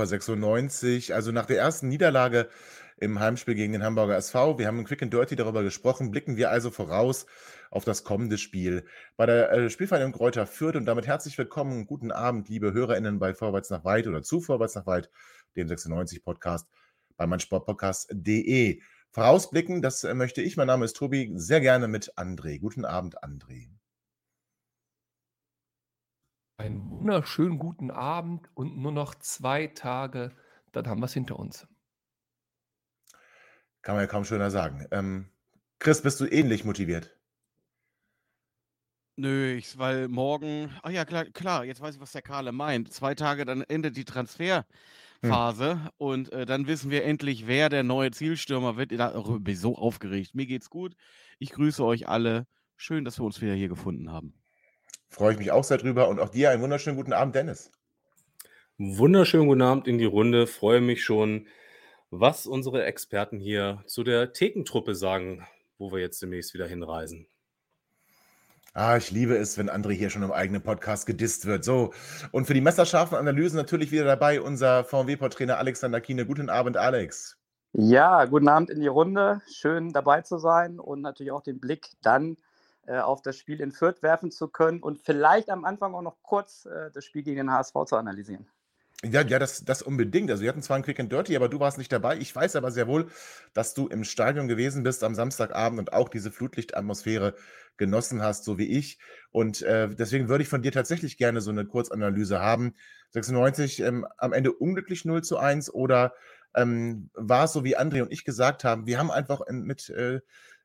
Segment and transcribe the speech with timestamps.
[0.00, 2.48] Hannover 96, also nach der ersten Niederlage
[2.96, 6.50] im Heimspiel gegen den Hamburger SV, wir haben Quick and Dirty darüber gesprochen, blicken wir
[6.50, 7.26] also voraus
[7.70, 8.86] auf das kommende Spiel
[9.18, 13.34] bei der äh, Spielvereinigung Kräuter Fürth und damit herzlich willkommen, guten Abend, liebe HörerInnen bei
[13.34, 15.10] Vorwärts nach Weit oder zu Vorwärts nach Weit,
[15.56, 16.66] dem 96 Podcast
[17.18, 18.80] bei meinsportpodcast.de.
[19.10, 22.58] Vorausblicken, das äh, möchte ich, mein Name ist Tobi, sehr gerne mit André.
[22.58, 23.79] Guten Abend, André.
[26.60, 30.30] Einen wunderschönen guten Abend und nur noch zwei Tage,
[30.72, 31.66] dann haben wir es hinter uns.
[33.80, 34.86] Kann man ja kaum schöner sagen.
[34.90, 35.30] Ähm,
[35.78, 37.16] Chris, bist du ähnlich motiviert?
[39.16, 42.92] Nö, ich, weil morgen, ach ja, klar, klar, jetzt weiß ich, was der Karle meint.
[42.92, 44.06] Zwei Tage, dann endet die Hm.
[44.06, 48.92] Transferphase und äh, dann wissen wir endlich, wer der neue Zielstürmer wird.
[48.92, 50.34] Da oh, bin so aufgeregt.
[50.34, 50.94] Mir geht's gut.
[51.38, 52.46] Ich grüße euch alle.
[52.76, 54.39] Schön, dass wir uns wieder hier gefunden haben.
[55.10, 57.72] Freue ich mich auch sehr drüber und auch dir einen wunderschönen guten Abend, Dennis.
[58.78, 60.46] Wunderschönen guten Abend in die Runde.
[60.46, 61.48] Freue mich schon,
[62.10, 65.46] was unsere Experten hier zu der Thekentruppe sagen,
[65.78, 67.26] wo wir jetzt demnächst wieder hinreisen.
[68.72, 71.64] Ah, ich liebe es, wenn André hier schon im eigenen Podcast gedisst wird.
[71.64, 71.92] So,
[72.30, 76.24] und für die messerscharfen Analysen natürlich wieder dabei unser VW-Portrainer Alexander Kiene.
[76.24, 77.36] Guten Abend, Alex.
[77.72, 79.42] Ja, guten Abend in die Runde.
[79.52, 82.49] Schön dabei zu sein und natürlich auch den Blick dann äh,
[82.86, 86.66] auf das Spiel in Fürth werfen zu können und vielleicht am Anfang auch noch kurz
[86.66, 88.46] äh, das Spiel gegen den HSV zu analysieren.
[89.02, 90.30] Ja, ja, das, das unbedingt.
[90.30, 92.18] Also wir hatten zwar ein Quick and Dirty, aber du warst nicht dabei.
[92.18, 93.06] Ich weiß aber sehr wohl,
[93.54, 97.34] dass du im Stadion gewesen bist am Samstagabend und auch diese Flutlichtatmosphäre
[97.78, 98.98] genossen hast, so wie ich.
[99.30, 102.74] Und äh, deswegen würde ich von dir tatsächlich gerne so eine Kurzanalyse haben.
[103.12, 106.12] 96 ähm, am Ende unglücklich 0 zu 1 oder
[106.54, 109.88] ähm, war es so, wie André und ich gesagt haben, wir haben einfach in, mit
[109.88, 110.20] äh,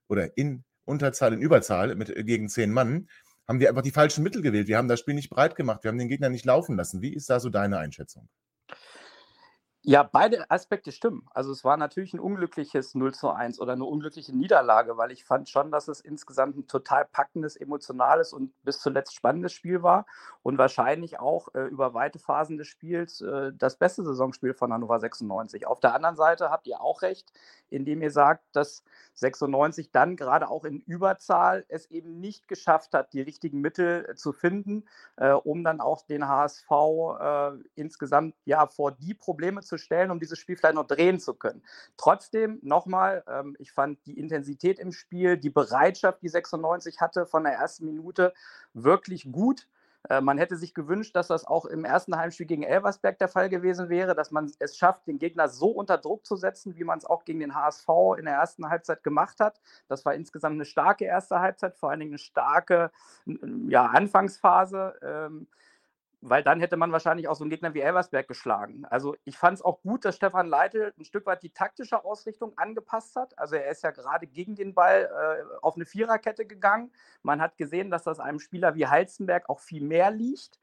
[0.10, 3.08] oder in Unterzahl, in Überzahl mit, äh, gegen zehn Mann,
[3.48, 4.68] haben wir einfach die falschen Mittel gewählt.
[4.68, 5.84] Wir haben das Spiel nicht breit gemacht.
[5.84, 7.02] Wir haben den Gegner nicht laufen lassen.
[7.02, 8.28] Wie ist da so deine Einschätzung?
[9.88, 11.28] Ja, beide Aspekte stimmen.
[11.32, 15.24] Also es war natürlich ein unglückliches 0 zu 1 oder eine unglückliche Niederlage, weil ich
[15.24, 20.08] fand schon, dass es insgesamt ein total packendes, emotionales und bis zuletzt spannendes Spiel war
[20.42, 25.00] und wahrscheinlich auch äh, über weite Phasen des Spiels äh, das beste Saisonspiel von Hannover
[25.00, 25.68] 96.
[25.68, 27.32] Auf der anderen Seite habt ihr auch recht,
[27.70, 33.14] indem ihr sagt, dass 96 dann gerade auch in Überzahl es eben nicht geschafft hat,
[33.14, 34.86] die richtigen Mittel äh, zu finden,
[35.18, 36.72] äh, um dann auch den HSV
[37.20, 41.34] äh, insgesamt ja vor die Probleme zu stellen, um dieses Spiel vielleicht noch drehen zu
[41.34, 41.64] können.
[41.98, 47.44] Trotzdem nochmal, ähm, ich fand die Intensität im Spiel, die Bereitschaft, die 96 hatte von
[47.44, 48.34] der ersten Minute,
[48.74, 49.68] wirklich gut.
[50.10, 53.50] Äh, Man hätte sich gewünscht, dass das auch im ersten Heimspiel gegen Elversberg der Fall
[53.50, 56.98] gewesen wäre, dass man es schafft, den Gegner so unter Druck zu setzen, wie man
[56.98, 57.88] es auch gegen den HSV
[58.18, 59.60] in der ersten Halbzeit gemacht hat.
[59.88, 62.92] Das war insgesamt eine starke erste Halbzeit, vor allen Dingen eine starke
[63.68, 64.96] ja, Anfangsphase.
[65.02, 65.48] Ähm,
[66.28, 68.84] weil dann hätte man wahrscheinlich auch so einen Gegner wie Elversberg geschlagen.
[68.86, 72.58] Also ich fand es auch gut, dass Stefan Leitl ein Stück weit die taktische Ausrichtung
[72.58, 73.38] angepasst hat.
[73.38, 76.92] Also er ist ja gerade gegen den Ball äh, auf eine Viererkette gegangen.
[77.22, 80.60] Man hat gesehen, dass das einem Spieler wie Halzenberg auch viel mehr liegt.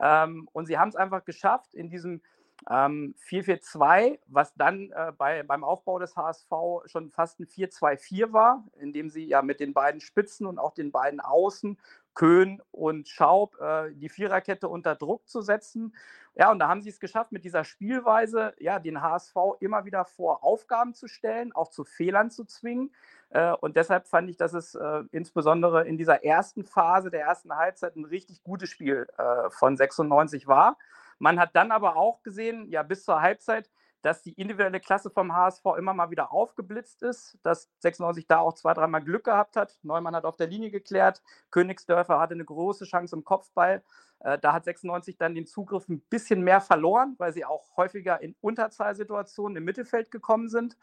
[0.00, 2.20] Ähm, und sie haben es einfach geschafft, in diesem
[2.68, 6.50] ähm, 4-4-2, was dann äh, bei, beim Aufbau des HSV
[6.86, 10.74] schon fast ein 4-2-4 war, in dem sie ja mit den beiden Spitzen und auch
[10.74, 11.78] den beiden Außen
[12.14, 15.94] Köhn und Schaub äh, die Viererkette unter Druck zu setzen.
[16.36, 20.04] Ja, und da haben sie es geschafft, mit dieser Spielweise ja, den HSV immer wieder
[20.04, 22.92] vor Aufgaben zu stellen, auch zu Fehlern zu zwingen.
[23.30, 27.54] Äh, und deshalb fand ich, dass es äh, insbesondere in dieser ersten Phase der ersten
[27.54, 30.76] Halbzeit ein richtig gutes Spiel äh, von 96 war.
[31.18, 33.70] Man hat dann aber auch gesehen, ja, bis zur Halbzeit,
[34.04, 38.52] dass die individuelle Klasse vom HSV immer mal wieder aufgeblitzt ist, dass 96 da auch
[38.52, 39.78] zwei, dreimal Glück gehabt hat.
[39.82, 43.82] Neumann hat auf der Linie geklärt, Königsdörfer hatte eine große Chance im Kopfball.
[44.20, 48.20] Äh, da hat 96 dann den Zugriff ein bisschen mehr verloren, weil sie auch häufiger
[48.20, 50.76] in Unterzahlsituationen im Mittelfeld gekommen sind.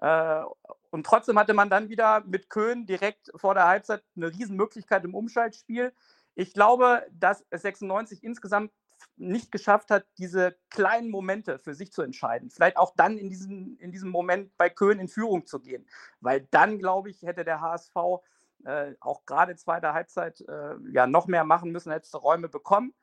[0.00, 0.42] Äh,
[0.90, 5.14] und trotzdem hatte man dann wieder mit Köhn direkt vor der Halbzeit eine Riesenmöglichkeit im
[5.14, 5.94] Umschaltspiel.
[6.34, 8.72] Ich glaube, dass es 96 insgesamt
[9.18, 12.50] nicht geschafft hat, diese kleinen Momente für sich zu entscheiden.
[12.50, 15.86] Vielleicht auch dann in diesem, in diesem Moment bei Köhn in Führung zu gehen.
[16.20, 17.94] Weil dann, glaube ich, hätte der HSV
[18.64, 22.94] äh, auch gerade zweite Halbzeit äh, ja noch mehr machen müssen, hättest du Räume bekommen.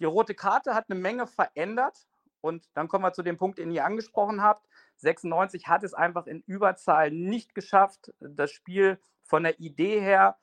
[0.00, 2.06] Die rote Karte hat eine Menge verändert.
[2.40, 4.64] Und dann kommen wir zu dem Punkt, den ihr angesprochen habt.
[4.98, 10.36] 96 hat es einfach in Überzahl nicht geschafft, das Spiel von der Idee her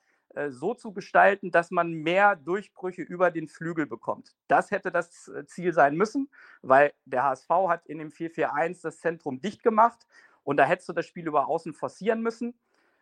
[0.50, 4.34] so zu gestalten, dass man mehr Durchbrüche über den Flügel bekommt.
[4.48, 6.30] Das hätte das äh, Ziel sein müssen,
[6.62, 10.06] weil der HSV hat in dem 4-4-1 das Zentrum dicht gemacht
[10.44, 12.54] und da hättest du das Spiel über außen forcieren müssen.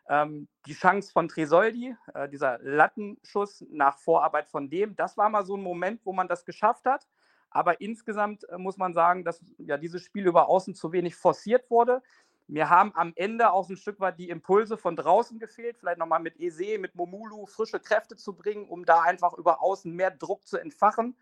[0.09, 5.45] Ähm, die Chance von Tresoldi, äh, dieser Lattenschuss nach Vorarbeit von dem, das war mal
[5.45, 7.07] so ein Moment, wo man das geschafft hat.
[7.51, 11.71] Aber insgesamt äh, muss man sagen, dass ja dieses Spiel über außen zu wenig forciert
[11.71, 12.03] wurde.
[12.47, 16.21] Mir haben am Ende auch ein Stück weit die Impulse von draußen gefehlt, vielleicht nochmal
[16.21, 20.47] mit Ese, mit Momulu frische Kräfte zu bringen, um da einfach über außen mehr Druck
[20.47, 21.17] zu entfachen.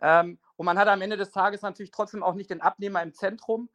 [0.00, 3.12] Ähm, und man hat am Ende des Tages natürlich trotzdem auch nicht den Abnehmer im
[3.12, 3.68] Zentrum,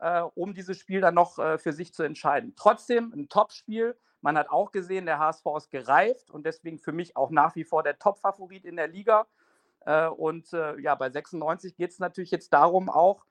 [0.00, 2.54] äh, um dieses Spiel dann noch äh, für sich zu entscheiden.
[2.56, 3.96] Trotzdem ein Top-Spiel.
[4.20, 7.64] Man hat auch gesehen, der HSV ist gereift und deswegen für mich auch nach wie
[7.64, 9.26] vor der Top-Favorit in der Liga.
[9.80, 13.24] Äh, und äh, ja, bei 96 geht es natürlich jetzt darum auch,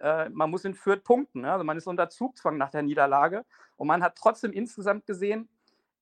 [0.00, 1.42] äh, man muss in Fürth punkten.
[1.42, 1.52] Ne?
[1.52, 3.44] Also man ist unter Zugzwang nach der Niederlage.
[3.76, 5.48] Und man hat trotzdem insgesamt gesehen,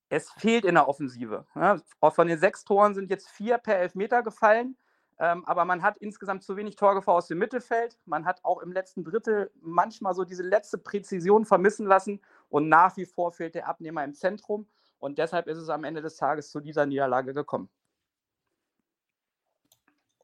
[0.09, 1.47] es fehlt in der Offensive.
[1.55, 1.83] Ne?
[2.01, 4.77] Von den sechs Toren sind jetzt vier per Elfmeter gefallen.
[5.19, 7.99] Ähm, aber man hat insgesamt zu wenig Torgefahr aus dem Mittelfeld.
[8.05, 12.21] Man hat auch im letzten Drittel manchmal so diese letzte Präzision vermissen lassen.
[12.49, 14.67] Und nach wie vor fehlt der Abnehmer im Zentrum.
[14.99, 17.69] Und deshalb ist es am Ende des Tages zu dieser Niederlage gekommen.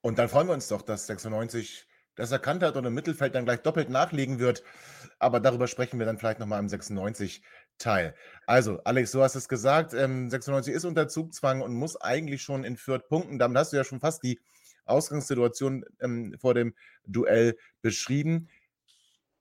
[0.01, 1.87] Und dann freuen wir uns doch, dass 96
[2.21, 4.63] das erkannt hat und im Mittelfeld dann gleich doppelt nachlegen wird.
[5.19, 8.15] Aber darüber sprechen wir dann vielleicht nochmal im 96-Teil.
[8.47, 12.65] Also, Alex, du hast es gesagt, ähm, 96 ist unter Zugzwang und muss eigentlich schon
[12.65, 13.39] in Fürth punkten.
[13.39, 14.41] Damit hast du ja schon fast die
[14.87, 16.75] Ausgangssituation ähm, vor dem
[17.07, 18.49] Duell beschrieben.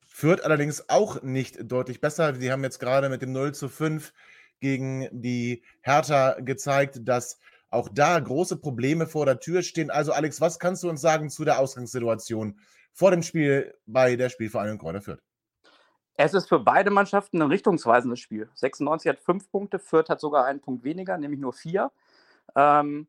[0.07, 2.35] Fürth allerdings auch nicht deutlich besser.
[2.35, 4.13] Sie haben jetzt gerade mit dem 0 zu 5
[4.59, 9.91] gegen die Hertha gezeigt, dass auch da große Probleme vor der Tür stehen.
[9.91, 12.59] Also, Alex, was kannst du uns sagen zu der Ausgangssituation
[12.93, 15.21] vor dem Spiel bei der Spielvereinigung Kräuter Fürth?
[16.15, 18.49] Es ist für beide Mannschaften ein richtungsweisendes Spiel.
[18.55, 21.91] 96 hat fünf Punkte, Fürth hat sogar einen Punkt weniger, nämlich nur vier.
[22.55, 23.07] Ähm,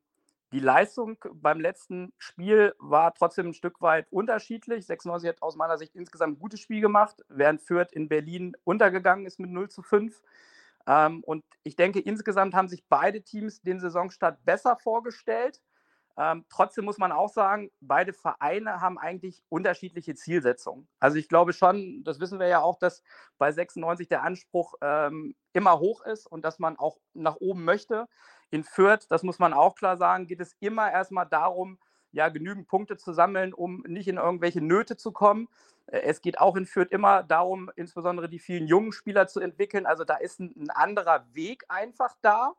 [0.53, 4.87] die Leistung beim letzten Spiel war trotzdem ein Stück weit unterschiedlich.
[4.87, 9.27] 96 hat aus meiner Sicht insgesamt ein gutes Spiel gemacht, während Fürth in Berlin untergegangen
[9.27, 10.21] ist mit 0 zu 5.
[10.87, 15.61] Ähm, und ich denke, insgesamt haben sich beide Teams den Saisonstart besser vorgestellt.
[16.19, 20.89] Ähm, trotzdem muss man auch sagen, beide Vereine haben eigentlich unterschiedliche Zielsetzungen.
[20.99, 23.03] Also ich glaube schon, das wissen wir ja auch, dass
[23.39, 28.07] bei 96 der Anspruch ähm, immer hoch ist und dass man auch nach oben möchte.
[28.51, 31.79] In Fürth, das muss man auch klar sagen, geht es immer erstmal darum,
[32.13, 35.49] ja, genügend Punkte zu sammeln, um nicht in irgendwelche Nöte zu kommen.
[35.87, 39.87] Äh, es geht auch in Fürth immer darum, insbesondere die vielen jungen Spieler zu entwickeln.
[39.87, 42.55] Also da ist ein, ein anderer Weg einfach da.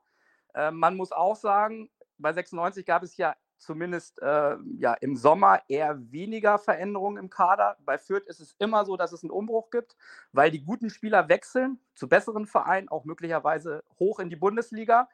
[0.54, 5.62] Äh, man muss auch sagen, bei 96 gab es ja zumindest äh, ja, im Sommer
[5.68, 7.78] eher weniger Veränderungen im Kader.
[7.86, 9.96] Bei Fürth ist es immer so, dass es einen Umbruch gibt,
[10.32, 15.08] weil die guten Spieler wechseln zu besseren Vereinen, auch möglicherweise hoch in die Bundesliga.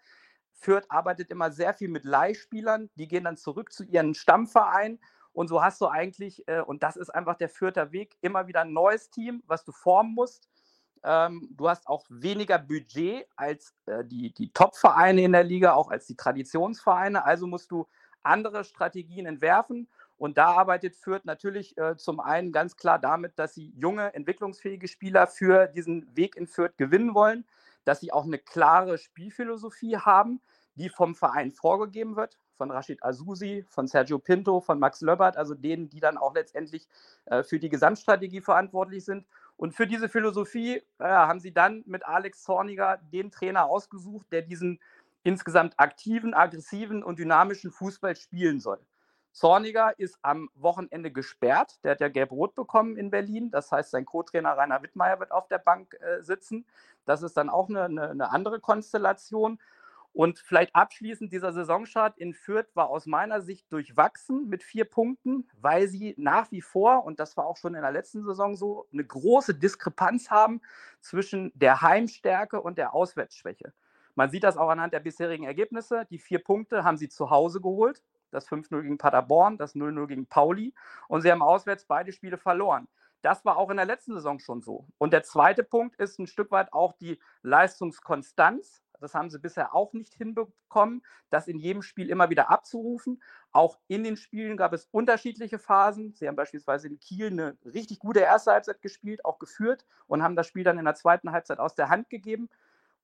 [0.57, 4.99] Fürth arbeitet immer sehr viel mit Leihspielern, die gehen dann zurück zu ihren Stammvereinen
[5.37, 8.61] und so hast du eigentlich, äh, und das ist einfach der Fürther Weg, immer wieder
[8.61, 10.49] ein neues Team, was du formen musst.
[11.03, 15.91] Ähm, du hast auch weniger Budget als äh, die, die Top-Vereine in der Liga, auch
[15.91, 17.23] als die Traditionsvereine.
[17.23, 17.87] Also musst du
[18.23, 19.87] andere Strategien entwerfen.
[20.17, 24.87] Und da arbeitet Fürth natürlich äh, zum einen ganz klar damit, dass sie junge, entwicklungsfähige
[24.87, 27.45] Spieler für diesen Weg in Fürth gewinnen wollen
[27.87, 30.41] dass sie auch eine klare Spielphilosophie haben,
[30.75, 35.55] die vom Verein vorgegeben wird, von Rashid Azusi, von Sergio Pinto, von Max Löbert, also
[35.55, 36.87] denen, die dann auch letztendlich
[37.25, 39.25] äh, für die Gesamtstrategie verantwortlich sind.
[39.55, 44.41] Und für diese Philosophie äh, haben sie dann mit Alex Zorniger den Trainer ausgesucht, der
[44.41, 44.79] diesen
[45.23, 48.79] insgesamt aktiven, aggressiven und dynamischen Fußball spielen soll.
[49.37, 51.83] Zorniger ist am Wochenende gesperrt.
[51.83, 53.51] Der hat ja gelb-rot bekommen in Berlin.
[53.51, 56.65] Das heißt, sein Co-Trainer Rainer Wittmeier wird auf der Bank äh, sitzen.
[57.05, 59.59] Das ist dann auch eine, eine, eine, andere Konstellation.
[60.11, 65.47] Und vielleicht abschließend, dieser Saisonstart in Fürth war aus meiner Sicht durchwachsen mit vier Punkten,
[65.61, 68.87] weil sie nach wie vor, und das war auch schon in der letzten Saison so,
[68.91, 70.61] eine große Diskrepanz haben
[70.99, 73.71] zwischen der Heimstärke und der Auswärtsschwäche.
[74.15, 76.07] Man sieht das auch anhand der bisherigen Ergebnisse.
[76.09, 80.27] Die vier Punkte haben sie zu Hause geholt das 5-0 gegen Paderborn, das 0-0 gegen
[80.27, 80.73] Pauli
[81.07, 82.87] und sie haben auswärts beide Spiele verloren.
[83.21, 84.87] Das war auch in der letzten Saison schon so.
[84.97, 88.83] Und der zweite Punkt ist ein Stück weit auch die Leistungskonstanz.
[88.99, 93.21] Das haben sie bisher auch nicht hinbekommen, das in jedem Spiel immer wieder abzurufen.
[93.51, 96.13] Auch in den Spielen gab es unterschiedliche Phasen.
[96.13, 100.35] Sie haben beispielsweise in Kiel eine richtig gute erste Halbzeit gespielt, auch geführt und haben
[100.35, 102.49] das Spiel dann in der zweiten Halbzeit aus der Hand gegeben.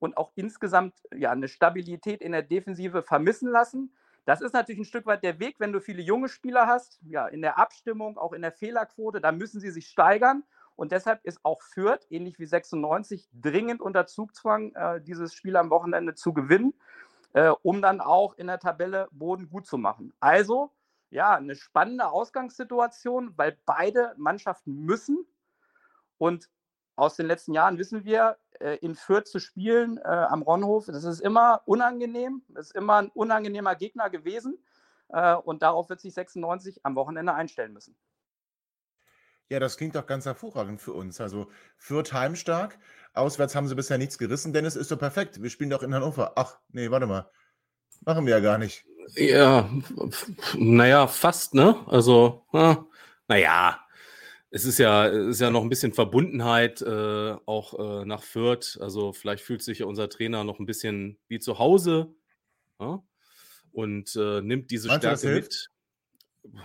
[0.00, 3.94] und auch insgesamt ja, eine Stabilität in der Defensive vermissen lassen.
[4.24, 7.26] Das ist natürlich ein Stück weit der Weg, wenn du viele junge Spieler hast, ja,
[7.26, 10.44] in der Abstimmung, auch in der Fehlerquote, da müssen sie sich steigern.
[10.76, 15.70] Und deshalb ist auch Fürth, ähnlich wie 96, dringend unter Zugzwang, äh, dieses Spiel am
[15.70, 16.74] Wochenende zu gewinnen,
[17.32, 20.12] äh, um dann auch in der Tabelle Boden gut zu machen.
[20.20, 20.72] Also,
[21.10, 25.24] ja, eine spannende Ausgangssituation, weil beide Mannschaften müssen.
[26.18, 26.48] Und
[26.96, 31.04] aus den letzten Jahren wissen wir, äh, in Fürth zu spielen äh, am Ronhof, das
[31.04, 34.58] ist immer unangenehm, das ist immer ein unangenehmer Gegner gewesen.
[35.08, 37.96] Äh, und darauf wird sich 96 am Wochenende einstellen müssen.
[39.50, 41.20] Ja, das klingt doch ganz hervorragend für uns.
[41.20, 42.78] Also Fürth heimstark,
[43.12, 44.52] auswärts haben sie bisher nichts gerissen.
[44.52, 45.42] Dennis ist doch perfekt.
[45.42, 46.32] Wir spielen doch in Hannover.
[46.36, 47.30] Ach, nee, warte mal.
[48.00, 48.84] Machen wir ja gar nicht.
[49.16, 49.68] Ja,
[50.54, 51.76] naja, fast, ne?
[51.86, 52.46] Also,
[53.28, 53.83] naja,
[54.54, 58.78] es ist ja, ist ja noch ein bisschen Verbundenheit äh, auch äh, nach Fürth.
[58.80, 62.14] Also vielleicht fühlt sich ja unser Trainer noch ein bisschen wie zu Hause
[62.78, 63.02] ja?
[63.72, 65.70] und äh, nimmt diese Meinst Stärke mit.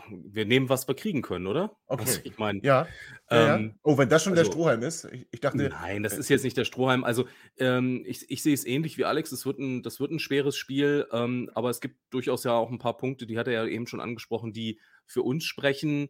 [0.10, 1.78] Wir nehmen, was wir kriegen können, oder?
[1.88, 2.04] Okay.
[2.06, 2.88] Also ich meine, Ja,
[3.32, 3.76] ja, ähm, ja.
[3.82, 5.06] Oh, wenn das schon der also Strohhalm ist.
[5.06, 7.04] Ich, ich dachte, Nein, das äh, ist jetzt nicht der Strohhalm.
[7.04, 7.26] Also,
[7.58, 9.32] ähm, ich, ich sehe es ähnlich wie Alex.
[9.32, 12.70] Das wird ein, das wird ein schweres Spiel, ähm, aber es gibt durchaus ja auch
[12.70, 16.10] ein paar Punkte, die hat er ja eben schon angesprochen, die für uns sprechen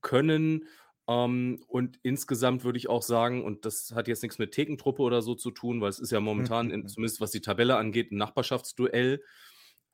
[0.00, 0.66] können.
[1.08, 5.22] Ähm, und insgesamt würde ich auch sagen, und das hat jetzt nichts mit Thekentruppe oder
[5.22, 8.18] so zu tun, weil es ist ja momentan, in, zumindest was die Tabelle angeht, ein
[8.18, 9.22] Nachbarschaftsduell.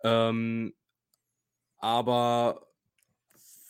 [0.05, 0.75] Ähm,
[1.79, 2.69] aber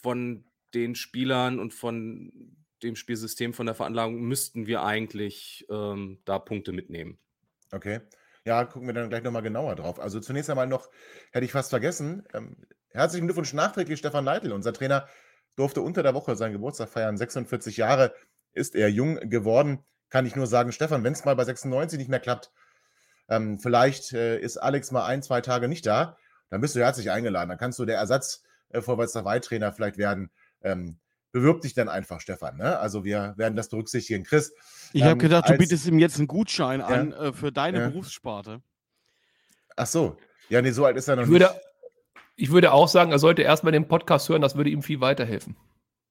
[0.03, 6.39] von den Spielern und von dem Spielsystem, von der Veranlagung müssten wir eigentlich ähm, da
[6.39, 7.19] Punkte mitnehmen.
[7.73, 8.01] Okay.
[8.45, 10.01] Ja, gucken wir dann gleich nochmal genauer drauf.
[10.01, 10.89] Also zunächst einmal noch,
[11.33, 12.57] hätte ich fast vergessen, ähm,
[12.91, 14.53] herzlichen Glückwunsch nachträglich Stefan Leitl.
[14.53, 15.09] Unser Trainer
[15.59, 17.17] durfte unter der Woche seinen Geburtstag feiern.
[17.17, 18.15] 46 Jahre
[18.53, 19.81] ist er jung geworden.
[20.11, 22.51] Kann ich nur sagen, Stefan, wenn es mal bei 96 nicht mehr klappt,
[23.29, 26.17] ähm, vielleicht äh, ist Alex mal ein, zwei Tage nicht da,
[26.51, 27.49] dann bist du herzlich eingeladen.
[27.51, 30.31] Dann kannst du der Ersatz äh, Vorwärts dabei Trainer vielleicht werden.
[30.63, 30.97] Ähm,
[31.33, 32.57] bewirb dich dann einfach, Stefan.
[32.57, 32.79] Ne?
[32.79, 34.25] Also wir werden das berücksichtigen.
[34.25, 34.53] Chris.
[34.95, 36.87] Ich habe ähm, gedacht, du als- bietest ihm jetzt einen Gutschein Ja.
[36.87, 37.89] an äh, für deine Ja.
[37.91, 38.63] Berufssparte.
[39.77, 40.17] Ach so.
[40.49, 41.61] Ja, nee, so alt ist er noch Ich würde, nicht.
[42.39, 45.57] Ich würde auch sagen, er sollte erstmal den Podcast hören, das würde ihm viel weiterhelfen.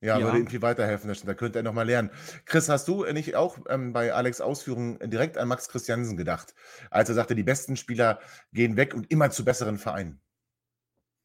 [0.02, 0.26] Ja, Ja.
[0.26, 1.12] würde ihm viel weiterhelfen.
[1.26, 2.12] Da könnte er nochmal lernen.
[2.46, 6.54] Chris, hast du nicht auch ähm, bei Alex Ausführungen direkt an Max Christiansen gedacht,
[6.92, 8.20] als er sagte, die besten Spieler
[8.52, 10.22] gehen weg und immer zu besseren Vereinen?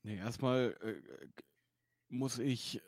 [0.04, 0.94] Nee, erstmal äh,
[2.08, 2.80] muss ich äh,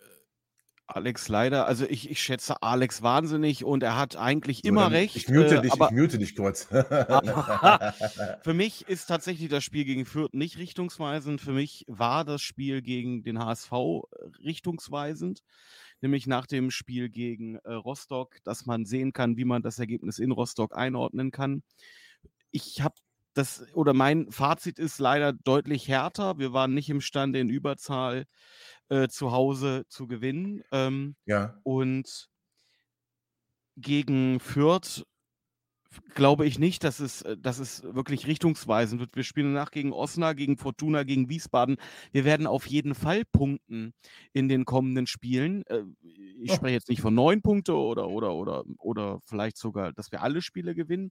[0.87, 5.17] Alex leider, also ich, ich schätze Alex wahnsinnig und er hat eigentlich So, immer recht.
[5.17, 6.65] Ich mute äh, dich, aber ich mute dich kurz.
[8.43, 11.41] für mich ist tatsächlich das Spiel gegen Fürth nicht richtungsweisend.
[11.41, 13.73] Für mich war das Spiel gegen den HSV
[14.45, 15.43] richtungsweisend,
[16.03, 20.19] nämlich nach dem Spiel gegen äh, Rostock, dass man sehen kann, wie man das Ergebnis
[20.19, 21.63] in Rostock einordnen kann.
[22.51, 22.95] Ich habe
[23.35, 26.39] das, oder mein Fazit ist leider deutlich härter.
[26.39, 28.27] Wir waren nicht imstande, in Überzahl
[28.89, 30.63] äh, zu Hause zu gewinnen.
[30.73, 31.59] Ähm, ja.
[31.63, 32.29] und
[33.77, 35.05] gegen Fürth
[36.15, 39.17] glaube ich nicht, dass es, äh, dass es wirklich richtungsweisend wird.
[39.17, 41.77] Wir spielen danach gegen Osnabrück, gegen Fortuna, gegen Wiesbaden.
[42.13, 43.95] Wir werden auf jeden Fall punkten
[44.33, 45.65] in den kommenden Spielen.
[45.67, 45.83] Äh,
[46.43, 50.23] Ich spreche jetzt nicht von neun Punkte oder, oder, oder, oder vielleicht sogar, dass wir
[50.23, 51.11] alle Spiele gewinnen.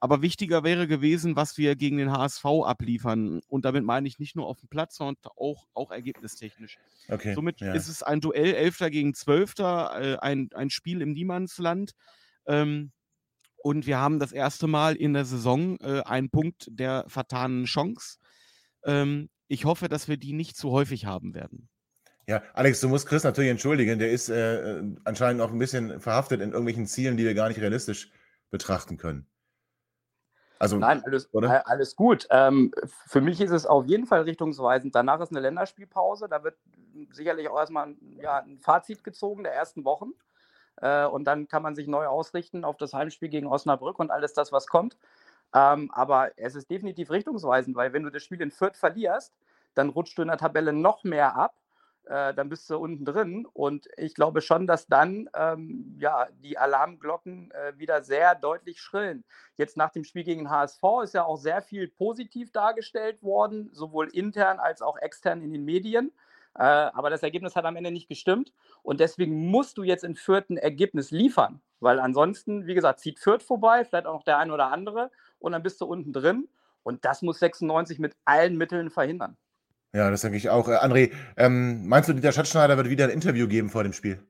[0.00, 3.40] Aber wichtiger wäre gewesen, was wir gegen den HSV abliefern.
[3.48, 6.78] Und damit meine ich nicht nur auf dem Platz, sondern auch, auch ergebnistechnisch.
[7.08, 7.34] Okay.
[7.34, 7.72] Somit ja.
[7.74, 11.92] ist es ein Duell, Elfter gegen Zwölfter, äh, ein, ein Spiel im Niemandsland.
[12.46, 12.92] Ähm,
[13.62, 18.18] und wir haben das erste Mal in der Saison äh, einen Punkt der vertanen Chance.
[18.84, 21.68] Ähm, ich hoffe, dass wir die nicht zu häufig haben werden.
[22.26, 23.98] Ja, Alex, du musst Chris natürlich entschuldigen.
[23.98, 27.60] Der ist äh, anscheinend auch ein bisschen verhaftet in irgendwelchen Zielen, die wir gar nicht
[27.60, 28.10] realistisch
[28.50, 29.26] betrachten können.
[30.58, 31.66] Also, Nein, alles, oder?
[31.66, 32.28] alles gut.
[32.30, 32.72] Ähm,
[33.06, 34.94] für mich ist es auf jeden Fall richtungsweisend.
[34.94, 36.28] Danach ist eine Länderspielpause.
[36.28, 36.56] Da wird
[37.10, 40.12] sicherlich auch erstmal ein, ja, ein Fazit gezogen der ersten Wochen.
[40.76, 44.32] Äh, und dann kann man sich neu ausrichten auf das Heimspiel gegen Osnabrück und alles
[44.32, 44.96] das, was kommt.
[45.54, 49.32] Ähm, aber es ist definitiv richtungsweisend, weil wenn du das Spiel in Fürth verlierst,
[49.74, 51.54] dann rutscht du in der Tabelle noch mehr ab.
[52.04, 53.46] Äh, dann bist du unten drin.
[53.52, 59.24] Und ich glaube schon, dass dann ähm, ja, die Alarmglocken äh, wieder sehr deutlich schrillen.
[59.56, 64.08] Jetzt nach dem Spiel gegen HSV ist ja auch sehr viel positiv dargestellt worden, sowohl
[64.08, 66.12] intern als auch extern in den Medien.
[66.54, 68.52] Äh, aber das Ergebnis hat am Ende nicht gestimmt.
[68.82, 71.60] Und deswegen musst du jetzt in Fürth ein Ergebnis liefern.
[71.80, 75.10] Weil ansonsten, wie gesagt, zieht Fürth vorbei, vielleicht auch noch der ein oder andere.
[75.38, 76.48] Und dann bist du unten drin.
[76.82, 79.36] Und das muss 96 mit allen Mitteln verhindern.
[79.94, 80.68] Ja, das denke ich auch.
[80.68, 84.22] Äh, André, ähm, meinst du, Dieter Schatzschneider wird wieder ein Interview geben vor dem Spiel?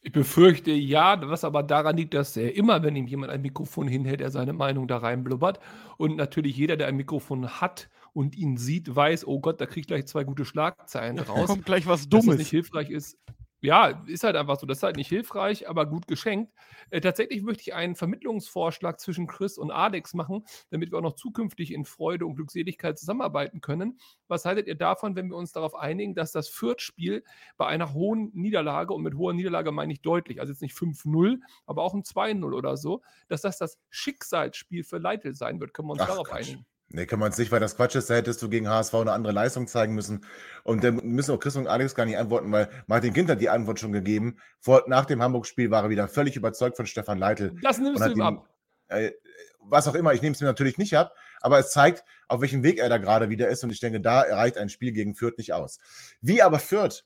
[0.00, 3.88] Ich befürchte ja, was aber daran liegt, dass er immer, wenn ihm jemand ein Mikrofon
[3.88, 5.58] hinhält, er seine Meinung da reinblubbert.
[5.96, 9.80] Und natürlich jeder, der ein Mikrofon hat und ihn sieht, weiß, oh Gott, da kriege
[9.80, 11.46] ich gleich zwei gute Schlagzeilen raus.
[11.46, 12.38] Kommt gleich was Dass Dummes.
[12.38, 13.16] nicht hilfreich ist.
[13.60, 14.66] Ja, ist halt einfach so.
[14.66, 16.52] Das ist halt nicht hilfreich, aber gut geschenkt.
[16.90, 21.16] Äh, tatsächlich möchte ich einen Vermittlungsvorschlag zwischen Chris und Alex machen, damit wir auch noch
[21.16, 23.98] zukünftig in Freude und Glückseligkeit zusammenarbeiten können.
[24.28, 27.24] Was haltet ihr davon, wenn wir uns darauf einigen, dass das Fürth-Spiel
[27.56, 31.40] bei einer hohen Niederlage, und mit hoher Niederlage meine ich deutlich, also jetzt nicht 5-0,
[31.66, 35.74] aber auch ein 2-0 oder so, dass das das Schicksalsspiel für Leitl sein wird?
[35.74, 36.50] Können wir uns Ach, darauf Quatsch.
[36.50, 36.66] einigen?
[36.90, 39.12] Nee, können wir uns nicht, weil das Quatsch ist, da hättest du gegen HSV eine
[39.12, 40.24] andere Leistung zeigen müssen.
[40.64, 43.50] Und dann müssen auch Chris und Alex gar nicht antworten, weil Martin Kind hat die
[43.50, 44.38] Antwort schon gegeben.
[44.58, 47.54] Vor, nach dem Hamburg-Spiel war er wieder völlig überzeugt von Stefan Leitl.
[47.62, 48.48] Das nimmst du ihm ab.
[48.88, 49.12] äh,
[49.60, 52.62] was auch immer, ich nehme es mir natürlich nicht ab, aber es zeigt, auf welchem
[52.62, 53.62] Weg er da gerade wieder ist.
[53.64, 55.78] Und ich denke, da reicht ein Spiel gegen Fürth nicht aus.
[56.22, 57.04] Wie aber Fürth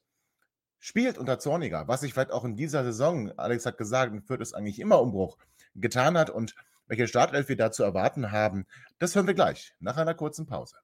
[0.79, 4.55] spielt unter Zorniger, was sich vielleicht auch in dieser Saison, Alex hat gesagt, Fürth ist
[4.55, 5.39] eigentlich immer Umbruch,
[5.75, 6.55] getan hat und
[6.87, 8.67] welche Startelf wir da zu erwarten haben,
[8.99, 10.77] das hören wir gleich nach einer kurzen Pause.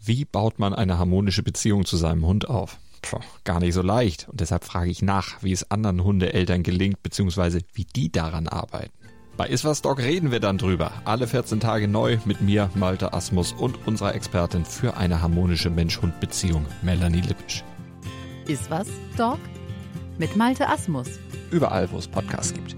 [0.00, 2.78] Wie baut man eine harmonische Beziehung zu seinem Hund auf?
[3.02, 4.28] Puh, gar nicht so leicht.
[4.28, 8.92] Und deshalb frage ich nach, wie es anderen Hundeeltern gelingt, beziehungsweise wie die daran arbeiten.
[9.36, 10.92] Bei Iswas Dog reden wir dann drüber.
[11.04, 16.64] Alle 14 Tage neu mit mir, Malte Asmus und unserer Expertin für eine harmonische Mensch-Hund-Beziehung,
[16.82, 17.62] Melanie Lippisch.
[18.46, 19.38] Ist was, Dog?
[20.18, 21.08] Mit Malte Asmus.
[21.50, 22.76] Überall, wo es Podcasts gibt.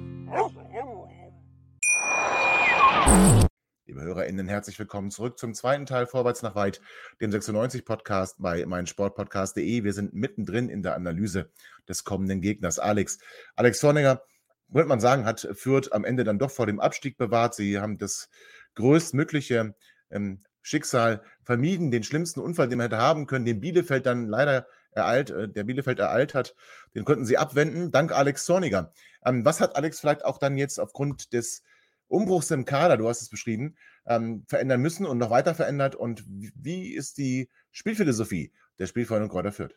[3.86, 6.80] Liebe HörerInnen, herzlich willkommen zurück zum zweiten Teil Vorwärts nach Weit,
[7.20, 9.82] dem 96-Podcast bei meinsportpodcast.de.
[9.82, 11.50] Wir sind mittendrin in der Analyse
[11.88, 12.78] des kommenden Gegners.
[12.78, 13.18] Alex,
[13.56, 14.22] Alex Zorniger,
[14.70, 17.54] könnte man sagen, hat Fürth am Ende dann doch vor dem Abstieg bewahrt.
[17.54, 18.28] Sie haben das
[18.74, 19.74] größtmögliche
[20.10, 24.66] ähm, Schicksal vermieden, den schlimmsten Unfall, den man hätte haben können, den Bielefeld dann leider
[24.90, 26.54] ereilt, äh, der Bielefeld ereilt hat,
[26.94, 28.92] den konnten sie abwenden, dank Alex Zorniger.
[29.24, 31.62] Ähm, was hat Alex vielleicht auch dann jetzt aufgrund des
[32.08, 35.94] Umbruchs im Kader, du hast es beschrieben, ähm, verändern müssen und noch weiter verändert?
[35.94, 39.74] Und wie- ist die Spielphilosophie der Spielfreunde Kräuter Fürth?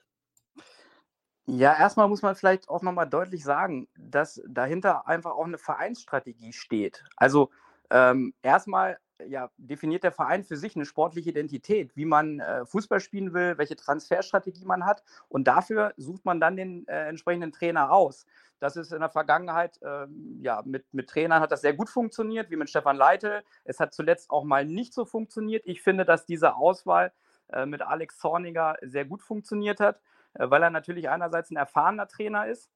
[1.48, 6.54] Ja, erstmal muss man vielleicht auch nochmal deutlich sagen, dass dahinter einfach auch eine Vereinsstrategie
[6.54, 7.04] steht.
[7.18, 7.50] Also
[7.90, 13.00] ähm, erstmal ja, definiert der Verein für sich eine sportliche Identität, wie man äh, Fußball
[13.00, 15.04] spielen will, welche Transferstrategie man hat.
[15.30, 18.26] Und dafür sucht man dann den äh, entsprechenden Trainer aus.
[18.60, 22.52] Das ist in der Vergangenheit, ähm, ja, mit, mit Trainern hat das sehr gut funktioniert,
[22.52, 23.42] wie mit Stefan Leitl.
[23.64, 25.64] Es hat zuletzt auch mal nicht so funktioniert.
[25.66, 27.12] Ich finde, dass diese Auswahl
[27.52, 30.00] äh, mit Alex Zorniger sehr gut funktioniert hat,
[30.36, 32.70] äh, weil er natürlich einerseits ein erfahrener Trainer ist,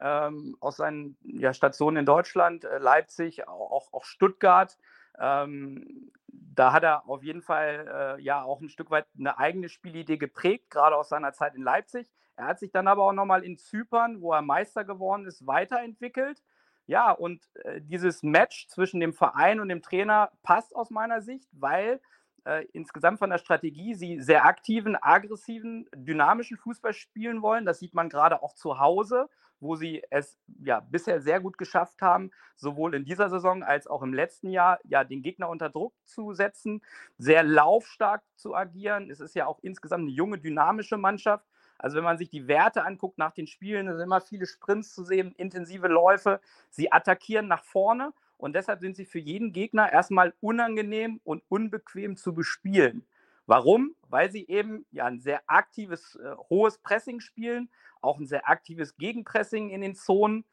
[0.00, 4.76] ähm, aus seinen ja, Stationen in Deutschland, äh, Leipzig, auch, auch, auch Stuttgart.
[5.18, 9.68] Ähm, da hat er auf jeden Fall äh, ja auch ein Stück weit eine eigene
[9.68, 12.10] Spielidee geprägt, gerade aus seiner Zeit in Leipzig.
[12.36, 16.42] Er hat sich dann aber auch nochmal in Zypern, wo er Meister geworden ist, weiterentwickelt.
[16.86, 21.48] Ja, und äh, dieses Match zwischen dem Verein und dem Trainer passt aus meiner Sicht,
[21.52, 22.00] weil
[22.44, 27.66] äh, insgesamt von der Strategie sie sehr aktiven, aggressiven, dynamischen Fußball spielen wollen.
[27.66, 29.28] Das sieht man gerade auch zu Hause,
[29.60, 34.02] wo sie es ja bisher sehr gut geschafft haben, sowohl in dieser Saison als auch
[34.02, 36.82] im letzten Jahr ja den Gegner unter Druck zu setzen,
[37.18, 39.10] sehr laufstark zu agieren.
[39.10, 41.46] Es ist ja auch insgesamt eine junge, dynamische Mannschaft.
[41.78, 45.02] Also wenn man sich die Werte anguckt nach den Spielen, sind immer viele Sprints zu
[45.04, 46.40] sehen, intensive Läufe.
[46.68, 52.16] Sie attackieren nach vorne und deshalb sind sie für jeden Gegner erstmal unangenehm und unbequem
[52.16, 53.06] zu bespielen.
[53.50, 53.96] Warum?
[54.08, 57.68] Weil sie eben ja ein sehr aktives, äh, hohes Pressing spielen,
[58.00, 60.44] auch ein sehr aktives Gegenpressing in den Zonen.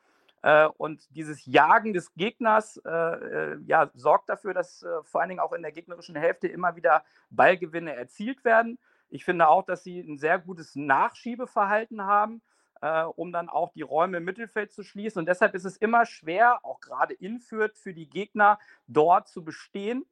[0.42, 5.30] Äh, und dieses Jagen des Gegners äh, äh, ja, sorgt dafür, dass äh, vor allen
[5.30, 8.80] Dingen auch in der gegnerischen Hälfte immer wieder Ballgewinne erzielt werden.
[9.10, 12.42] Ich finde auch, dass sie ein sehr gutes Nachschiebeverhalten haben,
[12.82, 15.20] äh, um dann auch die Räume im Mittelfeld zu schließen.
[15.20, 18.58] Und deshalb ist es immer schwer, auch gerade in Fürth, für die Gegner
[18.88, 20.04] dort zu bestehen.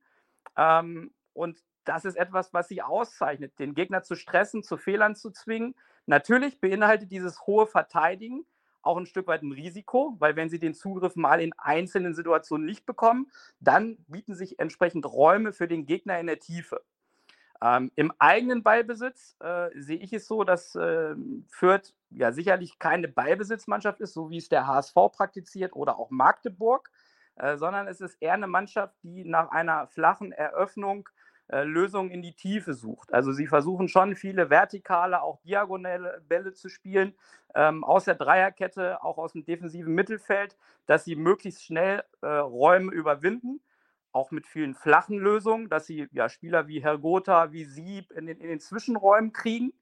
[0.56, 5.32] Ähm, und das ist etwas, was sie auszeichnet, den Gegner zu stressen, zu Fehlern zu
[5.32, 5.76] zwingen.
[6.06, 8.46] Natürlich beinhaltet dieses hohe Verteidigen
[8.86, 12.66] auch ein Stück weit ein Risiko, weil wenn sie den Zugriff mal in einzelnen Situationen
[12.66, 16.82] nicht bekommen, dann bieten sich entsprechend Räume für den Gegner in der Tiefe.
[17.62, 21.16] Ähm, Im eigenen Ballbesitz äh, sehe ich es so, dass äh,
[21.48, 26.92] Fürth ja sicherlich keine Ballbesitzmannschaft ist, so wie es der HSV praktiziert oder auch Magdeburg,
[27.36, 31.10] äh, sondern es ist eher eine Mannschaft, die nach einer flachen Eröffnung
[31.48, 33.14] äh, Lösungen in die Tiefe sucht.
[33.14, 37.14] Also sie versuchen schon viele vertikale, auch diagonale Bälle zu spielen,
[37.54, 42.92] ähm, aus der Dreierkette, auch aus dem defensiven Mittelfeld, dass sie möglichst schnell äh, Räume
[42.92, 43.62] überwinden
[44.16, 48.28] auch mit vielen flachen Lösungen, dass sie ja Spieler wie Herr Gotha, wie Sieb in
[48.28, 49.74] den, in den Zwischenräumen kriegen.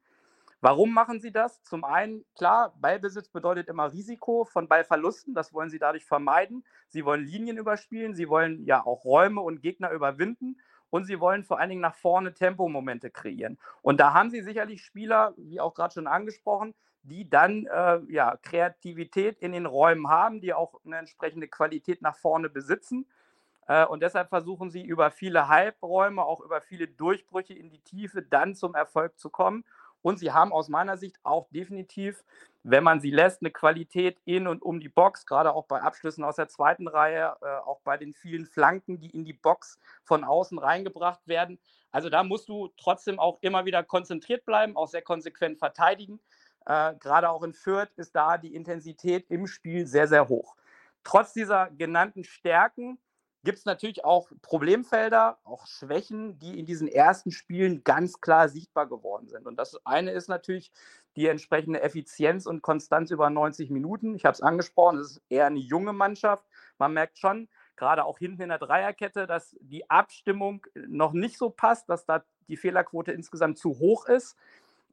[0.59, 1.61] Warum machen sie das?
[1.61, 5.35] Zum einen, klar, Ballbesitz bedeutet immer Risiko von Ballverlusten.
[5.35, 6.63] Das wollen sie dadurch vermeiden.
[6.87, 8.15] Sie wollen Linien überspielen.
[8.15, 10.57] Sie wollen ja auch Räume und Gegner überwinden.
[10.93, 13.57] Und sie wollen vor allen Dingen nach vorne Tempomomente kreieren.
[13.81, 18.37] Und da haben sie sicherlich Spieler, wie auch gerade schon angesprochen, die dann äh, ja,
[18.43, 23.07] Kreativität in den Räumen haben, die auch eine entsprechende Qualität nach vorne besitzen.
[23.65, 28.21] Äh, und deshalb versuchen sie über viele Halbräume, auch über viele Durchbrüche in die Tiefe
[28.21, 29.65] dann zum Erfolg zu kommen.
[30.03, 32.23] Und sie haben aus meiner Sicht auch definitiv,
[32.61, 36.23] wenn man sie lässt, eine Qualität in und um die Box, gerade auch bei Abschlüssen
[36.23, 40.23] aus der zweiten Reihe, äh, auch bei den vielen Flanken, die in die Box von
[40.23, 41.57] außen reingebracht werden.
[41.91, 46.19] Also da musst du trotzdem auch immer wieder konzentriert bleiben, auch sehr konsequent verteidigen.
[46.65, 50.55] Äh, gerade auch in Fürth ist da die Intensität im Spiel sehr, sehr hoch.
[51.03, 52.97] Trotz dieser genannten Stärken
[53.43, 58.87] gibt es natürlich auch Problemfelder, auch Schwächen, die in diesen ersten Spielen ganz klar sichtbar
[58.87, 59.45] geworden sind.
[59.47, 60.71] Und das eine ist natürlich
[61.15, 64.15] die entsprechende Effizienz und Konstanz über 90 Minuten.
[64.15, 66.45] Ich habe es angesprochen, es ist eher eine junge Mannschaft.
[66.77, 71.49] Man merkt schon, gerade auch hinten in der Dreierkette, dass die Abstimmung noch nicht so
[71.49, 74.37] passt, dass da die Fehlerquote insgesamt zu hoch ist.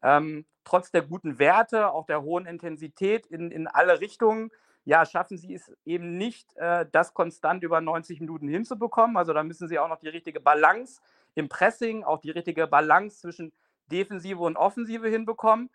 [0.02, 4.50] Ähm, trotz der guten Werte, auch der hohen Intensität in, in alle Richtungen,
[4.85, 9.16] ja, schaffen sie es eben nicht, äh, das konstant über 90 Minuten hinzubekommen.
[9.16, 11.01] Also da müssen sie auch noch die richtige Balance
[11.35, 13.53] im Pressing, auch die richtige Balance zwischen
[13.90, 15.71] Defensive und Offensive hinbekommen.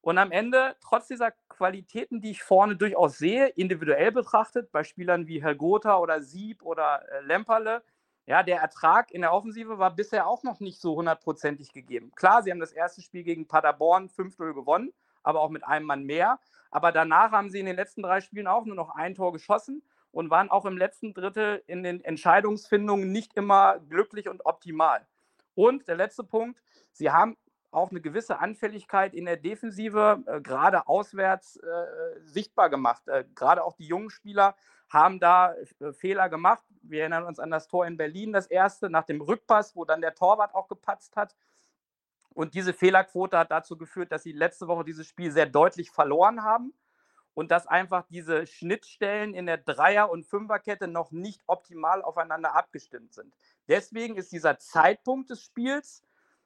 [0.00, 5.28] Und am Ende, trotz dieser Qualitäten, die ich vorne durchaus sehe, individuell betrachtet, bei Spielern
[5.28, 7.82] wie Herr Gotha oder Sieb oder äh, Lemperle,
[8.26, 12.12] ja, der Ertrag in der Offensive war bisher auch noch nicht so hundertprozentig gegeben.
[12.14, 16.04] Klar, sie haben das erste Spiel gegen Paderborn 5-0 gewonnen, aber auch mit einem Mann
[16.04, 16.38] mehr.
[16.72, 19.82] Aber danach haben sie in den letzten drei Spielen auch nur noch ein Tor geschossen
[20.10, 25.06] und waren auch im letzten Drittel in den Entscheidungsfindungen nicht immer glücklich und optimal.
[25.54, 27.36] Und der letzte Punkt, sie haben
[27.70, 33.06] auch eine gewisse Anfälligkeit in der Defensive, äh, gerade auswärts äh, sichtbar gemacht.
[33.06, 34.54] Äh, gerade auch die jungen Spieler
[34.90, 36.64] haben da äh, Fehler gemacht.
[36.82, 40.00] Wir erinnern uns an das Tor in Berlin, das erste, nach dem Rückpass, wo dann
[40.00, 41.34] der Torwart auch gepatzt hat.
[42.34, 46.42] Und diese Fehlerquote hat dazu geführt, dass sie letzte Woche dieses Spiel sehr deutlich verloren
[46.42, 46.72] haben
[47.34, 53.14] und dass einfach diese Schnittstellen in der Dreier- und Fünferkette noch nicht optimal aufeinander abgestimmt
[53.14, 53.32] sind.
[53.68, 56.02] Deswegen ist dieser Zeitpunkt des Spiels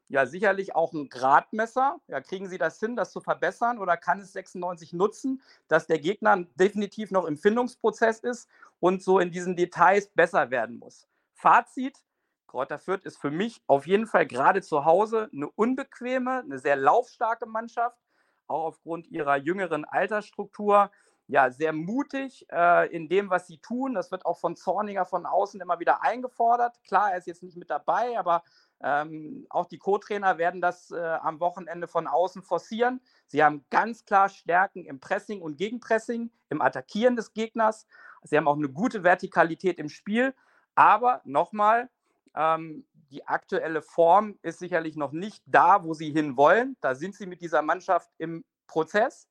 [0.09, 1.99] ja sicherlich auch ein Gradmesser.
[2.07, 5.99] Ja, kriegen Sie das hin, das zu verbessern oder kann es 96 nutzen, dass der
[5.99, 11.09] Gegner definitiv noch im Findungsprozess ist und so in diesen Details besser werden muss?
[11.35, 11.99] Fazit,
[12.47, 16.77] Kräuter Fürth ist für mich auf jeden Fall gerade zu Hause eine unbequeme, eine sehr
[16.77, 17.99] laufstarke Mannschaft,
[18.47, 20.91] auch aufgrund ihrer jüngeren Altersstruktur.
[21.29, 23.95] Ja, sehr mutig äh, in dem, was sie tun.
[23.95, 26.81] Das wird auch von Zorniger von außen immer wieder eingefordert.
[26.85, 28.45] Klar, er ist jetzt nicht mit dabei, aber
[28.81, 33.01] ähm, auch die Co-Trainer werden das äh, am Wochenende von außen forcieren.
[33.27, 37.89] Sie haben ganz klar Stärken im Pressing und Gegenpressing, im Attackieren des Gegners.
[38.23, 40.33] Sie haben auch eine gute Vertikalität im Spiel.
[40.77, 41.89] Aber nochmal,
[42.37, 46.77] die aktuelle Form ist sicherlich noch nicht da, wo sie hinwollen.
[46.81, 49.29] Da sind sie mit dieser Mannschaft im Prozess.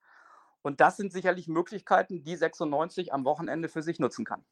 [0.62, 4.44] Und das sind sicherlich Möglichkeiten, die 96 am Wochenende für sich nutzen kann.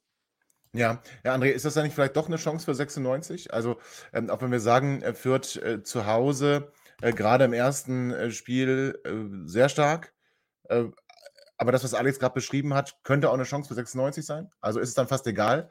[0.76, 3.54] Ja, ja, André, ist das dann nicht vielleicht doch eine Chance für 96?
[3.54, 3.78] Also,
[4.12, 8.32] ähm, auch wenn wir sagen, er führt äh, zu Hause äh, gerade im ersten äh,
[8.32, 10.14] Spiel äh, sehr stark.
[10.70, 10.86] Äh,
[11.58, 14.50] aber das, was Alex gerade beschrieben hat, könnte auch eine Chance für 96 sein.
[14.62, 15.70] Also ist es dann fast egal,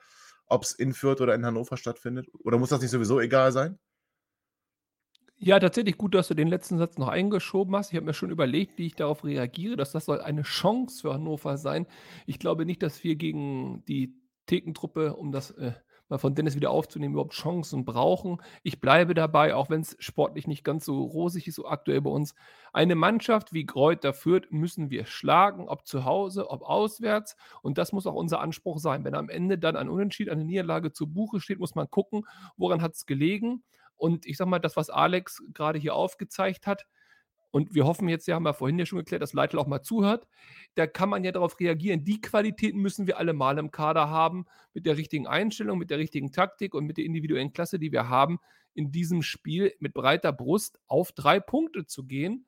[0.53, 2.29] ob es in Fürth oder in Hannover stattfindet?
[2.45, 3.79] Oder muss das nicht sowieso egal sein?
[5.45, 7.91] Ja, tatsächlich gut, dass du den letzten Satz noch eingeschoben hast.
[7.91, 11.15] Ich habe mir schon überlegt, wie ich darauf reagiere, dass das soll eine Chance für
[11.15, 11.87] Hannover sein.
[12.27, 14.15] Ich glaube nicht, dass wir gegen die
[14.47, 15.73] Thekentruppe, um das äh,
[16.13, 18.41] mal von Dennis wieder aufzunehmen, überhaupt Chancen brauchen.
[18.63, 22.11] Ich bleibe dabei, auch wenn es sportlich nicht ganz so rosig ist, so aktuell bei
[22.11, 22.35] uns.
[22.73, 27.37] Eine Mannschaft wie Kräuter Fürth müssen wir schlagen, ob zu Hause, ob auswärts.
[27.63, 29.05] Und das muss auch unser Anspruch sein.
[29.05, 32.83] Wenn am Ende dann ein Unentschied, eine Niederlage zu Buche steht, muss man gucken, woran
[32.83, 33.65] hat es gelegen.
[33.97, 36.87] Und ich sage mal, das, was Alex gerade hier aufgezeigt hat,
[37.53, 39.83] und wir hoffen jetzt, ja, haben wir vorhin ja schon geklärt, dass Leitl auch mal
[39.83, 40.27] zuhört.
[40.75, 42.03] Da kann man ja darauf reagieren.
[42.03, 45.99] Die Qualitäten müssen wir alle mal im Kader haben, mit der richtigen Einstellung, mit der
[45.99, 48.39] richtigen Taktik und mit der individuellen Klasse, die wir haben,
[48.73, 52.47] in diesem Spiel mit breiter Brust auf drei Punkte zu gehen.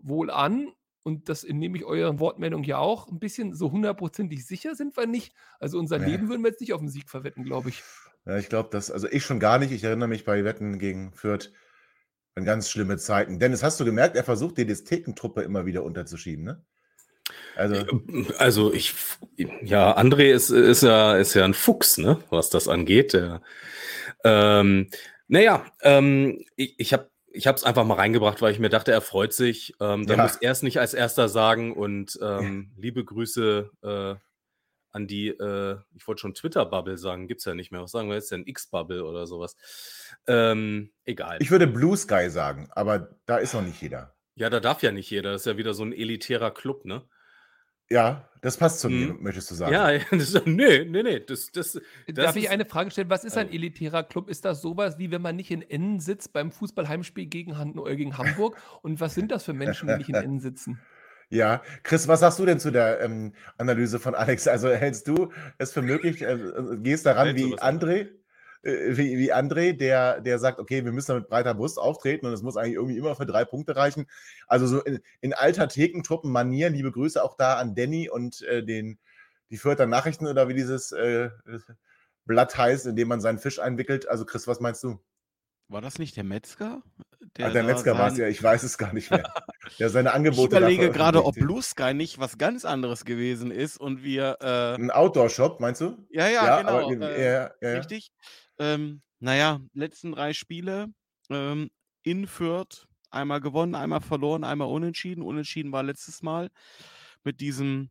[0.00, 4.74] Wohl an, und das nehme ich euren Wortmeldung ja auch, ein bisschen so hundertprozentig sicher
[4.74, 5.34] sind wir nicht.
[5.60, 6.06] Also unser ja.
[6.06, 7.82] Leben würden wir jetzt nicht auf den Sieg verwetten, glaube ich.
[8.24, 9.72] Ja, ich glaube, dass, also ich schon gar nicht.
[9.72, 11.52] Ich erinnere mich bei Wetten gegen Fürth
[12.44, 13.38] ganz schlimme Zeiten.
[13.38, 16.62] Dennis, hast du gemerkt, er versucht, die Distekentruppe immer wieder unterzuschieben, ne?
[17.56, 17.84] Also,
[18.38, 18.94] also ich,
[19.62, 23.12] ja, André ist, ist, ja, ist ja ein Fuchs, ne, was das angeht.
[23.12, 23.42] Der,
[24.24, 24.88] ähm,
[25.26, 28.90] naja, ähm, ich, ich habe ich habe es einfach mal reingebracht, weil ich mir dachte,
[28.90, 29.74] er freut sich.
[29.80, 30.22] Ähm, dann Ja.
[30.24, 31.72] muss er es nicht als erster sagen.
[31.74, 34.14] Und ähm, liebe Grüße äh,
[34.90, 37.82] an die, äh, ich wollte schon Twitter-Bubble sagen, gibt es ja nicht mehr.
[37.82, 38.46] Was sagen wir jetzt denn?
[38.46, 39.56] X-Bubble oder sowas.
[40.26, 41.38] Ähm, egal.
[41.40, 44.14] Ich würde Blue Sky sagen, aber da ist noch nicht jeder.
[44.34, 45.32] ja, da darf ja nicht jeder.
[45.32, 47.02] Das ist ja wieder so ein elitärer Club, ne?
[47.90, 49.22] Ja, das passt zu mir, Mhm.
[49.22, 49.72] möchtest du sagen.
[49.72, 51.20] Ja, das, nee, nee, nee.
[51.20, 53.08] Das, das, das Darf ich eine Frage stellen?
[53.08, 54.28] Was ist ein Also- elitärer Club?
[54.28, 57.52] Ist das sowas wie wenn man nicht in N sitzt beim Fußballheimspiel gegen,
[57.86, 58.56] äh, gegen Hamburg?
[58.82, 60.80] Und was sind das für Menschen, die nicht in N sitzen?
[61.30, 64.48] Ja, Chris, was sagst du denn zu der ähm, Analyse von Alex?
[64.48, 67.54] Also hältst du es für möglich, äh, äh, gehst daran wie?
[67.56, 68.08] André,
[68.62, 72.26] äh, wie, wie André, der, der sagt, okay, wir müssen da mit breiter Brust auftreten
[72.26, 74.06] und es muss eigentlich irgendwie immer für drei Punkte reichen.
[74.46, 78.98] Also so in, in alter Thekentruppen-Manier, liebe Grüße auch da an Danny und äh, den,
[79.50, 81.28] die Fürther Nachrichten oder wie dieses äh,
[82.24, 84.08] Blatt heißt, in dem man seinen Fisch einwickelt.
[84.08, 84.98] Also Chris, was meinst du?
[85.68, 86.82] War das nicht der Metzger?
[87.36, 89.22] Der, der da Metzger war es ja, ich weiß es gar nicht mehr.
[89.78, 91.34] Der seine Ich Angebote da überlege gerade, ob.
[91.34, 94.38] Blue Sky nicht was ganz anderes gewesen ist und wir.
[94.40, 96.06] Äh, Ein Outdoor-Shop, meinst du?
[96.10, 96.90] ja, ja, genau.
[96.90, 97.76] aber, äh, ja, ja, ja.
[97.76, 98.10] Richtig.
[98.58, 100.86] Ähm, naja, letzten drei Spiele
[101.28, 101.70] ähm,
[102.02, 105.22] in Fürth einmal gewonnen, einmal verloren, einmal unentschieden.
[105.22, 106.50] Unentschieden war letztes Mal
[107.24, 107.90] mit diesem,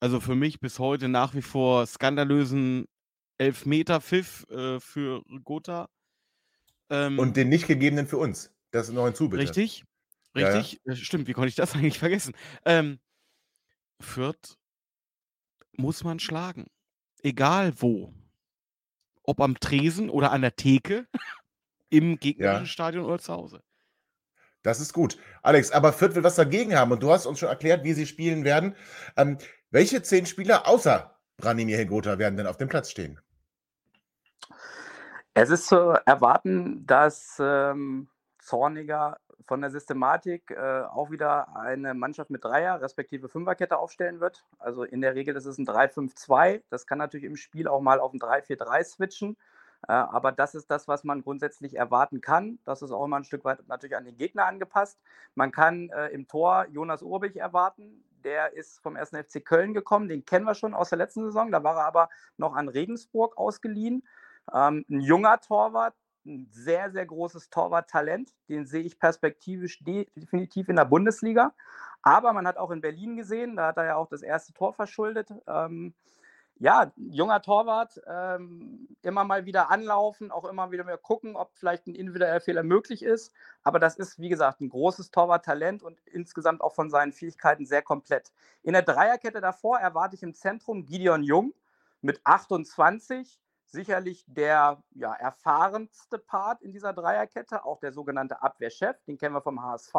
[0.00, 2.86] also für mich bis heute nach wie vor skandalösen
[3.38, 5.88] Elfmeter-Pfiff äh, für Gotha.
[6.90, 8.52] Ähm, Und den nicht gegebenen für uns.
[8.70, 9.42] Das ist noch hinzu, bitte.
[9.42, 9.84] Richtig,
[10.34, 10.56] Ja, ja.
[10.58, 10.80] richtig.
[10.86, 12.34] Äh, Stimmt, wie konnte ich das eigentlich vergessen?
[12.64, 12.98] Ähm,
[14.00, 14.56] Fürth
[15.76, 16.66] muss man schlagen.
[17.22, 18.14] Egal wo.
[19.22, 21.06] Ob am Tresen oder an der Theke,
[21.90, 22.70] im gegnerischen Ja.
[22.70, 23.62] Stadion oder zu Hause.
[24.62, 25.16] Das ist gut.
[25.42, 28.06] Alex, aber Fürth will was dagegen haben und du hast uns schon erklärt, wie sie
[28.06, 28.74] spielen werden.
[29.16, 29.38] Ähm,
[29.70, 33.20] welche zehn Spieler außer Branimir Hegota werden denn auf dem Platz stehen?
[35.38, 42.30] Es ist zu erwarten, dass ähm, Zorniger von der Systematik äh, auch wieder eine Mannschaft
[42.30, 44.46] mit Dreier, respektive Fünferkette aufstellen wird.
[44.58, 46.62] Also in der Regel ist es ein 3-5-2.
[46.70, 49.36] Das kann natürlich im Spiel auch mal auf ein 3-4-3 switchen.
[49.86, 52.58] Äh, aber das ist das, was man grundsätzlich erwarten kann.
[52.64, 54.98] Das ist auch immer ein Stück weit natürlich an den Gegner angepasst.
[55.34, 58.02] Man kann äh, im Tor Jonas Urbich erwarten.
[58.24, 59.10] Der ist vom 1.
[59.10, 60.08] FC Köln gekommen.
[60.08, 61.52] Den kennen wir schon aus der letzten Saison.
[61.52, 64.02] Da war er aber noch an Regensburg ausgeliehen.
[64.52, 68.32] Ähm, ein junger Torwart, ein sehr, sehr großes Torwarttalent.
[68.48, 71.54] Den sehe ich perspektivisch de definitiv in der Bundesliga.
[72.02, 74.72] Aber man hat auch in Berlin gesehen, da hat er ja auch das erste Tor
[74.74, 75.32] verschuldet.
[75.46, 75.94] Ähm,
[76.58, 81.86] ja, junger Torwart, ähm, immer mal wieder anlaufen, auch immer wieder mal gucken, ob vielleicht
[81.86, 83.32] ein individueller Fehler möglich ist.
[83.62, 87.82] Aber das ist, wie gesagt, ein großes Torwarttalent und insgesamt auch von seinen Fähigkeiten sehr
[87.82, 88.32] komplett.
[88.62, 91.52] In der Dreierkette davor erwarte ich im Zentrum Gideon Jung
[92.00, 99.18] mit 28 sicherlich der ja, erfahrenste Part in dieser Dreierkette, auch der sogenannte Abwehrchef, den
[99.18, 99.94] kennen wir vom HSV.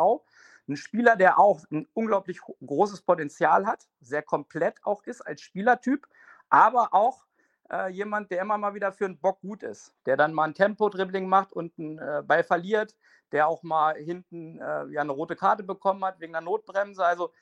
[0.68, 6.08] Ein Spieler, der auch ein unglaublich großes Potenzial hat, sehr komplett auch ist als Spielertyp,
[6.50, 7.26] aber auch
[7.72, 10.54] äh, jemand, der immer mal wieder für einen Bock gut ist, der dann mal ein
[10.54, 12.96] Tempo-Dribbling macht und einen äh, Ball verliert,
[13.32, 17.06] der auch mal hinten äh, ja, eine rote Karte bekommen hat wegen einer Notbremse.
[17.06, 17.34] Also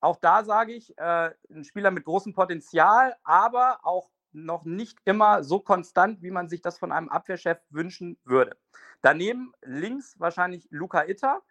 [0.00, 5.42] auch da sage ich, äh, ein Spieler mit großem Potenzial, aber auch noch nicht immer
[5.42, 8.56] so konstant, wie man sich das von einem Abwehrchef wünschen würde.
[9.00, 11.42] Daneben links wahrscheinlich Luca Itter,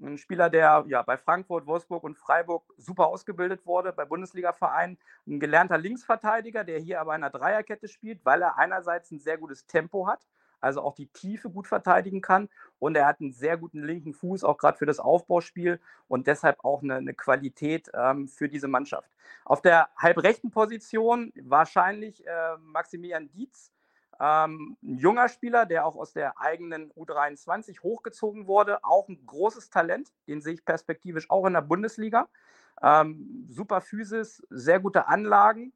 [0.00, 5.38] ein Spieler, der ja bei Frankfurt, Wolfsburg und Freiburg super ausgebildet wurde, bei Bundesliga-Vereinen, ein
[5.38, 9.66] gelernter Linksverteidiger, der hier aber in einer Dreierkette spielt, weil er einerseits ein sehr gutes
[9.66, 10.26] Tempo hat,
[10.62, 12.48] also auch die Tiefe gut verteidigen kann
[12.78, 16.64] und er hat einen sehr guten linken Fuß, auch gerade für das Aufbauspiel und deshalb
[16.64, 19.10] auch eine, eine Qualität ähm, für diese Mannschaft.
[19.44, 23.72] Auf der halbrechten Position wahrscheinlich äh, Maximilian Dietz,
[24.20, 29.70] ähm, ein junger Spieler, der auch aus der eigenen U23 hochgezogen wurde, auch ein großes
[29.70, 32.28] Talent, den sehe ich perspektivisch auch in der Bundesliga.
[32.80, 35.72] Ähm, super Physis, sehr gute Anlagen.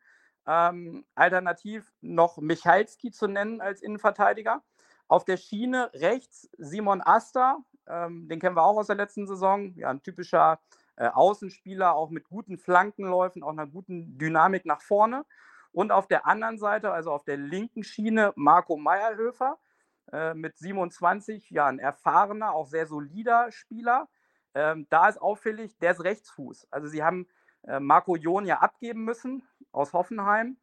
[0.46, 4.62] Ähm, alternativ noch Michalski zu nennen als Innenverteidiger.
[5.08, 9.74] Auf der Schiene rechts Simon Asta, ähm, den kennen wir auch aus der letzten Saison.
[9.76, 10.58] Ja, ein typischer
[10.96, 15.24] äh, Außenspieler, auch mit guten Flankenläufen, auch einer guten Dynamik nach vorne.
[15.72, 19.58] Und auf der anderen Seite, also auf der linken Schiene, Marco Meierhöfer
[20.12, 24.08] äh, mit 27, ja, ein erfahrener, auch sehr solider Spieler.
[24.54, 26.68] Ähm, da ist auffällig, der ist Rechtsfuß.
[26.70, 27.28] Also sie haben
[27.64, 30.56] äh, Marco Jon ja abgeben müssen aus Hoffenheim.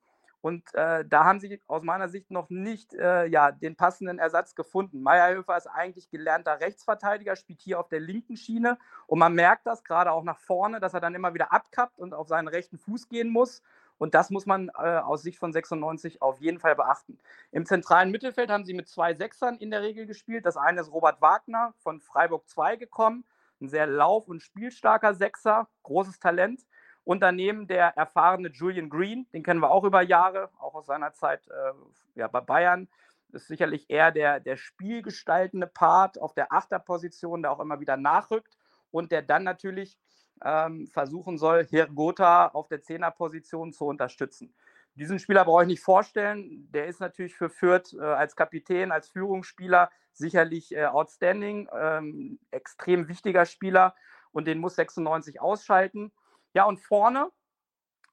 [0.43, 4.55] Und äh, da haben sie aus meiner Sicht noch nicht äh, ja, den passenden Ersatz
[4.55, 5.01] gefunden.
[5.01, 8.77] Meierhöfer ist eigentlich gelernter Rechtsverteidiger, spielt hier auf der linken Schiene.
[9.07, 12.13] Und man merkt das gerade auch nach vorne, dass er dann immer wieder abkappt und
[12.13, 13.63] auf seinen rechten Fuß gehen muss.
[13.97, 17.19] Und das muss man äh, aus Sicht von 96 auf jeden Fall beachten.
[17.51, 20.45] Im zentralen Mittelfeld haben sie mit zwei Sechsern in der Regel gespielt.
[20.45, 23.23] Das eine ist Robert Wagner von Freiburg 2 gekommen.
[23.61, 26.65] Ein sehr lauf- und spielstarker Sechser, großes Talent.
[27.03, 31.13] Und daneben der erfahrene Julian Green, den kennen wir auch über Jahre, auch aus seiner
[31.13, 32.87] Zeit äh, ja, bei Bayern.
[33.31, 38.57] Ist sicherlich eher der, der spielgestaltende Part auf der Achterposition, der auch immer wieder nachrückt
[38.91, 39.97] und der dann natürlich
[40.43, 44.53] ähm, versuchen soll, Hirgota auf der Zehnerposition zu unterstützen.
[44.95, 46.69] Diesen Spieler brauche ich nicht vorstellen.
[46.71, 53.07] Der ist natürlich für Fürth äh, als Kapitän, als Führungsspieler sicherlich äh, outstanding, ähm, extrem
[53.07, 53.95] wichtiger Spieler
[54.31, 56.11] und den muss 96 ausschalten.
[56.53, 57.31] Ja, und vorne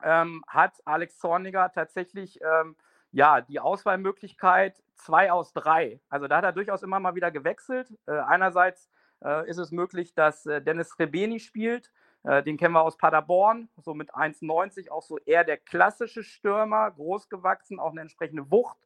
[0.03, 2.77] ähm, hat Alex Zorniger tatsächlich ähm,
[3.13, 6.01] ja, die Auswahlmöglichkeit zwei aus drei.
[6.09, 7.93] Also da hat er durchaus immer mal wieder gewechselt.
[8.07, 8.89] Äh, einerseits
[9.25, 11.91] äh, ist es möglich, dass äh, Dennis Rebeni spielt.
[12.23, 16.91] Äh, den kennen wir aus Paderborn, so mit 1,90, auch so eher der klassische Stürmer,
[16.91, 18.79] groß gewachsen, auch eine entsprechende Wucht.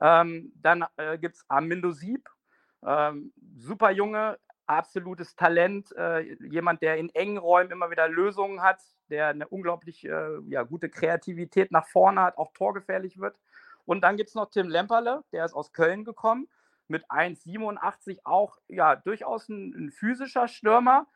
[0.00, 2.28] Ähm, dann äh, gibt es Armindo Sieb,
[2.84, 8.80] ähm, super Junge, absolutes Talent, äh, jemand, der in engen Räumen immer wieder Lösungen hat,
[9.10, 13.36] der eine unglaublich äh, ja, gute Kreativität nach vorne hat, auch torgefährlich wird.
[13.84, 16.48] Und dann gibt es noch Tim Lemperle, der ist aus Köln gekommen,
[16.88, 21.06] mit 1,87 auch ja durchaus ein, ein physischer Stürmer.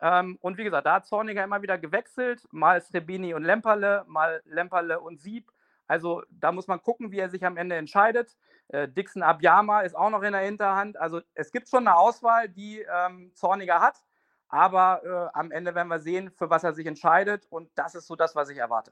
[0.00, 4.42] Ähm, und wie gesagt, da hat Zorniger immer wieder gewechselt, mal Srebini und Lemperle, mal
[4.46, 5.50] Lemperle und Sieb.
[5.92, 8.34] Also da muss man gucken, wie er sich am Ende entscheidet.
[8.68, 10.96] Äh, Dixon Abiyama ist auch noch in der Hinterhand.
[10.96, 14.02] Also es gibt schon eine Auswahl, die ähm, Zorniger hat.
[14.48, 17.46] Aber äh, am Ende werden wir sehen, für was er sich entscheidet.
[17.50, 18.90] Und das ist so das, was ich erwarte.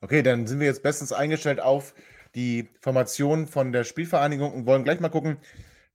[0.00, 1.92] Okay, dann sind wir jetzt bestens eingestellt auf
[2.34, 5.36] die Formation von der Spielvereinigung und wollen gleich mal gucken,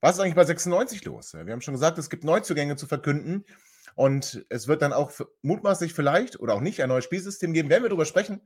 [0.00, 1.34] was ist eigentlich bei 96 los?
[1.34, 3.44] Wir haben schon gesagt, es gibt Neuzugänge zu verkünden
[3.96, 5.10] und es wird dann auch
[5.42, 7.68] mutmaßlich vielleicht oder auch nicht ein neues Spielsystem geben.
[7.68, 8.40] Werden wir darüber sprechen?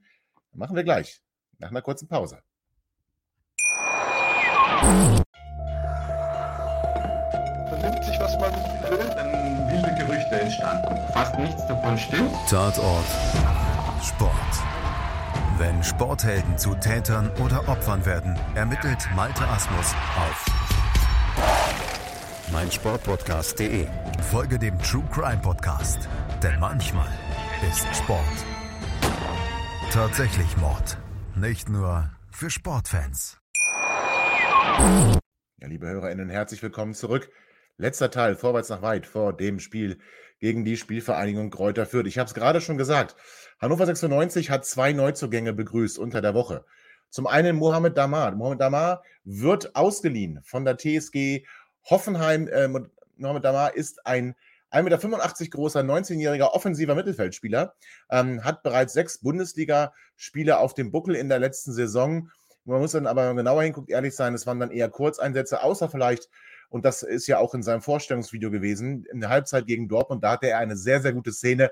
[0.52, 1.22] Machen wir gleich,
[1.59, 2.38] nach einer kurzen Pause.
[7.68, 11.12] Vernimmt sich, was man will, dann wilde Gerüchte entstanden.
[11.12, 12.33] Fast nichts davon stimmt.
[12.49, 13.05] Tatort
[14.03, 14.33] Sport.
[15.59, 20.47] Wenn Sporthelden zu Tätern oder Opfern werden, ermittelt Malte Asmus auf
[22.53, 23.88] meinsportpodcast.de.
[24.31, 26.09] Folge dem True Crime Podcast,
[26.42, 27.09] denn manchmal
[27.68, 28.23] ist Sport
[29.90, 30.99] tatsächlich Mord.
[31.40, 33.38] Nicht nur für Sportfans.
[33.61, 37.31] Ja, liebe HörerInnen, herzlich willkommen zurück.
[37.77, 40.01] Letzter Teil, vorwärts nach weit, vor dem Spiel
[40.40, 42.09] gegen die Spielvereinigung Kräuter Fürth.
[42.09, 43.14] Ich habe es gerade schon gesagt.
[43.61, 46.64] Hannover 96 hat zwei Neuzugänge begrüßt unter der Woche.
[47.09, 48.35] Zum einen Mohamed Damar.
[48.35, 51.46] Mohamed Damar wird ausgeliehen von der TSG
[51.88, 52.48] Hoffenheim.
[52.48, 52.66] Äh,
[53.16, 54.35] Mohamed Damar ist ein
[54.70, 57.74] 1,85 Meter großer, 19-jähriger offensiver Mittelfeldspieler,
[58.11, 62.31] ähm, hat bereits sechs Bundesligaspiele auf dem Buckel in der letzten Saison.
[62.64, 66.28] Man muss dann aber genauer hinguckt, ehrlich sein, es waren dann eher Kurzeinsätze, außer vielleicht,
[66.68, 70.33] und das ist ja auch in seinem Vorstellungsvideo gewesen, in der Halbzeit gegen Dortmund, da
[70.33, 71.70] hatte er eine sehr, sehr gute Szene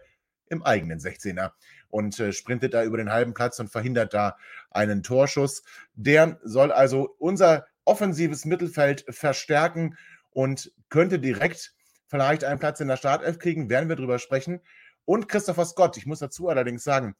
[0.48, 1.50] im eigenen 16er
[1.88, 4.36] und äh, sprintet da über den halben Platz und verhindert da
[4.70, 5.62] einen Torschuss.
[5.94, 9.96] Der soll also unser offensives Mittelfeld verstärken
[10.30, 11.74] und könnte direkt
[12.06, 14.60] vielleicht einen Platz in der Startelf kriegen, werden wir drüber sprechen.
[15.04, 17.14] Und Christopher Scott, ich muss dazu allerdings sagen,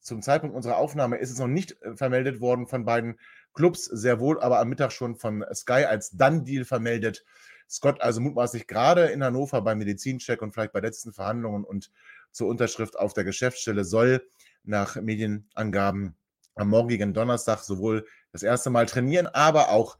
[0.00, 3.18] zum Zeitpunkt unserer Aufnahme ist es noch nicht äh, vermeldet worden von beiden
[3.54, 7.24] Clubs, sehr wohl aber am Mittag schon von Sky als Done-Deal vermeldet.
[7.70, 11.90] Scott also mutmaßlich gerade in Hannover beim Medizincheck und vielleicht bei letzten Verhandlungen und
[12.30, 14.26] zur Unterschrift auf der Geschäftsstelle soll
[14.64, 16.16] nach Medienangaben
[16.54, 19.98] am morgigen Donnerstag sowohl das erste Mal trainieren, aber auch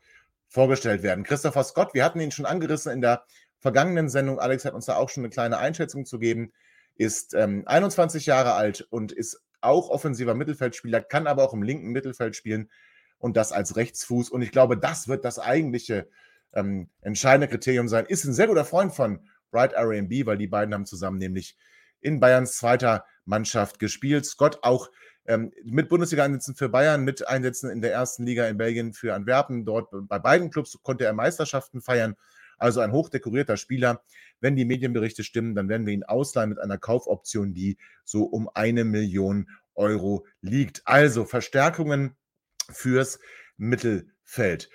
[0.49, 1.25] vorgestellt werden.
[1.25, 3.25] Christopher Scott, wir hatten ihn schon angerissen in der
[3.65, 4.41] vergangenen Sendung.
[4.41, 6.53] Alex hat uns da auch schon eine kleine Einschätzung zu geben.
[6.97, 11.89] Ist ähm, 21 Jahre alt und ist auch offensiver Mittelfeldspieler, kann aber auch im linken
[11.89, 12.71] Mittelfeld spielen
[13.17, 14.29] und das als Rechtsfuß.
[14.29, 16.11] Und ich glaube, das wird das eigentliche
[16.53, 18.05] ähm, entscheidende Kriterium sein.
[18.05, 21.57] Ist ein sehr guter Freund von Bright RMB, weil die beiden haben zusammen nämlich
[22.03, 24.27] in Bayerns zweiter Mannschaft gespielt.
[24.27, 24.91] Scott auch
[25.25, 29.65] ähm, mit Bundesliga-Einsätzen für Bayern, mit Einsätzen in der ersten Liga in Belgien für Antwerpen.
[29.65, 32.15] Dort bei beiden Clubs konnte er Meisterschaften feiern.
[32.65, 34.03] Also ein hochdekorierter Spieler.
[34.41, 38.49] Wenn die Medienberichte stimmen, dann werden wir ihn ausleihen mit einer Kaufoption, die so um
[38.55, 40.81] eine Million Euro liegt.
[40.87, 42.17] Also Verstärkungen
[42.73, 43.19] fürs
[43.59, 44.71] Mittelfeld.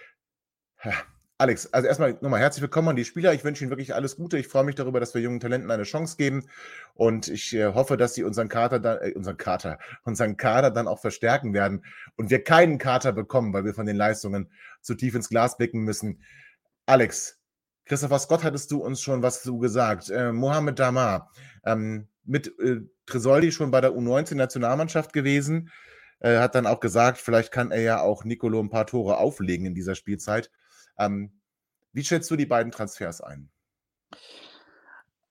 [1.40, 3.34] Alex, also erstmal nochmal herzlich willkommen an die Spieler.
[3.34, 4.38] Ich wünsche Ihnen wirklich alles Gute.
[4.38, 6.48] Ich freue mich darüber, dass wir jungen Talenten eine Chance geben.
[6.94, 10.88] Und ich äh, hoffe, dass Sie unseren Kater, dann, äh, unseren Kater, unseren Kader dann
[10.88, 11.84] auch verstärken werden
[12.18, 15.80] und wir keinen Kater bekommen, weil wir von den Leistungen zu tief ins Glas blicken
[15.80, 16.22] müssen.
[16.86, 17.39] Alex,
[17.90, 20.12] Christopher Scott hattest du uns schon was zu gesagt.
[20.12, 21.32] Äh, Mohamed Damar,
[21.66, 25.72] ähm, mit äh, Tresoldi schon bei der U19-Nationalmannschaft gewesen.
[26.20, 29.66] äh, hat dann auch gesagt, vielleicht kann er ja auch Nicolo ein paar Tore auflegen
[29.66, 30.52] in dieser Spielzeit.
[31.00, 31.42] Ähm,
[31.92, 33.50] wie schätzt du die beiden Transfers ein?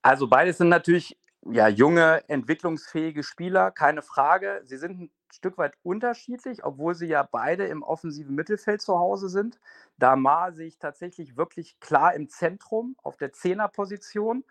[0.01, 4.61] Also beides sind natürlich ja, junge, entwicklungsfähige Spieler, keine Frage.
[4.65, 9.59] Sie sind Stück weit unterschiedlich, obwohl sie ja beide im offensiven Mittelfeld zu Hause sind.
[9.97, 14.43] Damar sehe ich tatsächlich wirklich klar im Zentrum auf der Zehnerposition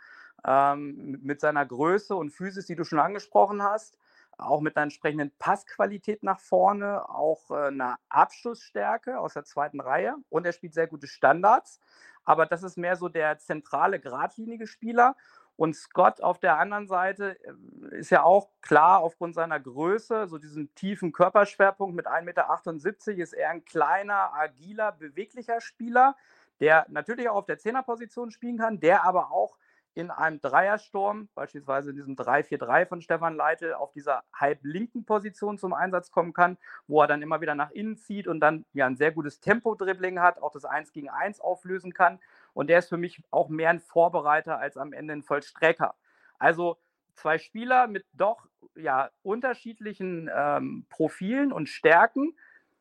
[0.46, 3.98] ähm, mit seiner Größe und Physis, die du schon angesprochen hast
[4.38, 10.14] auch mit einer entsprechenden Passqualität nach vorne, auch äh, einer Abschlussstärke aus der zweiten Reihe
[10.30, 11.80] und er spielt sehr gute Standards.
[12.24, 15.16] Aber das ist mehr so der zentrale, geradlinige Spieler.
[15.58, 20.38] Und Scott auf der anderen Seite äh, ist ja auch klar aufgrund seiner Größe, so
[20.38, 26.14] diesen tiefen Körperschwerpunkt mit 1,78 Meter, ist er ein kleiner, agiler, beweglicher Spieler,
[26.60, 29.56] der natürlich auch auf der Zehnerposition spielen kann, der aber auch
[29.94, 35.72] in einem Dreiersturm, beispielsweise in diesem 3-4-3 von Stefan Leitl, auf dieser halblinken Position zum
[35.72, 36.56] Einsatz kommen kann,
[36.86, 40.20] wo er dann immer wieder nach innen zieht und dann ja ein sehr gutes Tempo-Dribbling
[40.20, 42.20] hat, auch das 1 gegen 1 auflösen kann.
[42.58, 45.94] Und der ist für mich auch mehr ein Vorbereiter als am Ende ein Vollstrecker.
[46.40, 46.76] Also
[47.14, 52.36] zwei Spieler mit doch ja unterschiedlichen ähm, Profilen und Stärken.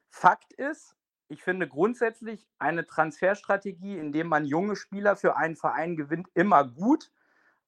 [0.10, 0.96] Fakt ist,
[1.28, 6.68] ich finde grundsätzlich eine Transferstrategie, in der man junge Spieler für einen Verein gewinnt, immer
[6.68, 7.12] gut.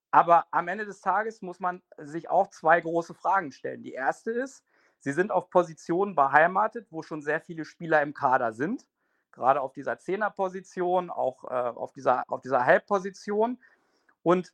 [0.09, 3.83] Aber am Ende des Tages muss man sich auch zwei große Fragen stellen.
[3.83, 4.65] Die erste ist,
[4.97, 8.87] sie sind auf Positionen beheimatet, wo schon sehr viele Spieler im Kader sind.
[9.39, 13.57] Gerade auf dieser Zehnerposition, auch äh, auf, dieser, auf dieser Halbposition.
[14.21, 14.51] Und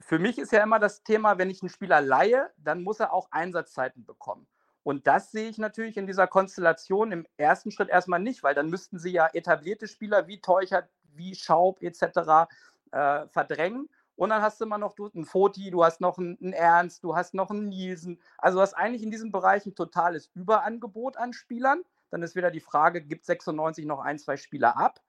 [0.00, 3.14] für mich ist ja immer das Thema, wenn ich einen Spieler leihe, dann muss er
[3.14, 4.46] auch Einsatzzeiten bekommen.
[4.82, 8.68] Und das sehe ich natürlich in dieser Konstellation im ersten Schritt erstmal nicht, weil dann
[8.68, 12.50] müssten sie ja etablierte Spieler wie Teuchert, wie Schaub etc.
[12.90, 13.88] Äh, verdrängen.
[14.14, 17.32] Und dann hast du immer noch einen Foti, du hast noch einen, Ernst, du hast
[17.32, 18.20] noch einen Nielsen.
[18.36, 21.82] Also du hast eigentlich in diesem Bereich ein totales Überangebot an Spielern.
[22.10, 25.00] Dann ist wieder die Frage, gibt 96 noch ein, zwei Spieler ab?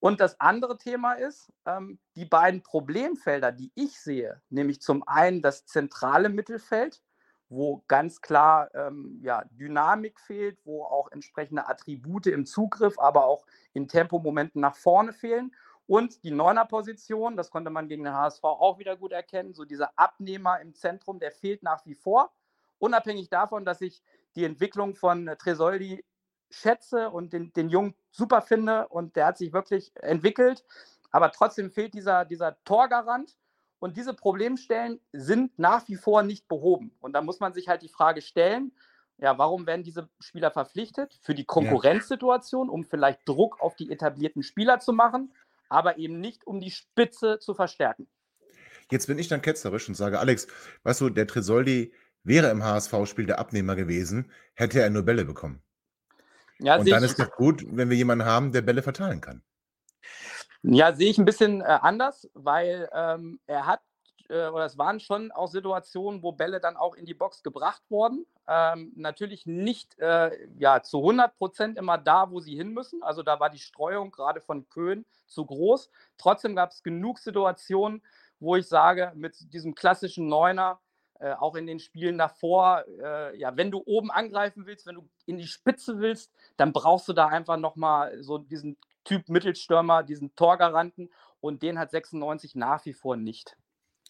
[0.00, 5.42] Und das andere Thema ist, ähm, die beiden Problemfelder, die ich sehe, nämlich zum einen
[5.42, 7.02] das zentrale Mittelfeld,
[7.48, 13.46] wo ganz klar ähm, ja, Dynamik fehlt, wo auch entsprechende Attribute im Zugriff, aber auch
[13.72, 15.54] in Tempomomenten nach vorne fehlen.
[15.86, 19.96] Und die Neuner-Position, das konnte man gegen den HSV auch wieder gut erkennen, so dieser
[19.96, 22.32] Abnehmer im Zentrum, der fehlt nach wie vor.
[22.78, 24.02] Unabhängig davon, dass ich
[24.36, 26.04] die Entwicklung von Tresoldi
[26.50, 30.64] schätze und den, den Jungen super finde und der hat sich wirklich entwickelt.
[31.10, 33.36] Aber trotzdem fehlt dieser, dieser Torgarant.
[33.78, 36.96] Und diese Problemstellen sind nach wie vor nicht behoben.
[37.00, 38.72] Und da muss man sich halt die Frage stellen,
[39.18, 41.18] ja, warum werden diese Spieler verpflichtet?
[41.22, 45.34] Für die Konkurrenzsituation, um vielleicht Druck auf die etablierten Spieler zu machen,
[45.68, 48.08] aber eben nicht, um die Spitze zu verstärken.
[48.90, 50.46] Jetzt bin ich dann ketzerisch und sage, Alex,
[50.84, 51.92] weißt du, der Tresoldi
[52.26, 55.62] wäre im HSV-Spiel der Abnehmer gewesen, hätte er nur Bälle bekommen.
[56.58, 59.42] Ja, und dann ist es gut, wenn wir jemanden haben, der Bälle verteilen kann.
[60.62, 63.80] Ja, sehe ich ein bisschen äh, anders, weil ähm, er hat,
[64.28, 67.82] äh, oder es waren schon auch Situationen, wo Bälle dann auch in die Box gebracht
[67.88, 68.26] wurden.
[68.48, 73.02] Ähm, natürlich nicht äh, ja, zu 100 Prozent immer da, wo sie hin müssen.
[73.02, 75.90] Also da war die Streuung gerade von Köhn zu groß.
[76.16, 78.02] Trotzdem gab es genug Situationen,
[78.40, 80.80] wo ich sage, mit diesem klassischen Neuner,
[81.20, 85.08] äh, auch in den Spielen davor, äh, ja, wenn du oben angreifen willst, wenn du
[85.26, 90.34] in die Spitze willst, dann brauchst du da einfach nochmal so diesen Typ Mittelstürmer, diesen
[90.34, 91.10] Torgaranten
[91.40, 93.56] und den hat 96 nach wie vor nicht.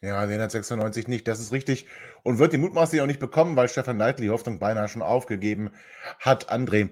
[0.03, 1.87] Ja, den hat 96 nicht, das ist richtig.
[2.23, 5.71] Und wird die mutmaßlich auch nicht bekommen, weil Stefan Leitl die Hoffnung beinahe schon aufgegeben
[6.19, 6.51] hat.
[6.53, 6.91] André,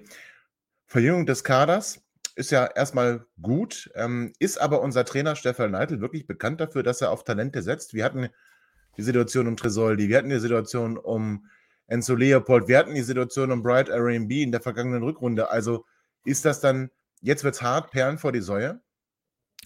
[0.85, 2.03] Verjüngung des Kaders
[2.35, 7.01] ist ja erstmal gut, ähm, ist aber unser Trainer Stefan Leitl wirklich bekannt dafür, dass
[7.01, 7.93] er auf Talente setzt.
[7.93, 8.29] Wir hatten
[8.97, 11.45] die Situation um Tresoldi, wir hatten die Situation um
[11.87, 15.51] Enzo Leopold, wir hatten die Situation um Bright RB in der vergangenen Rückrunde.
[15.51, 15.85] Also
[16.23, 16.89] ist das dann
[17.25, 18.79] Jetzt wird es hart, Perlen vor die Säue.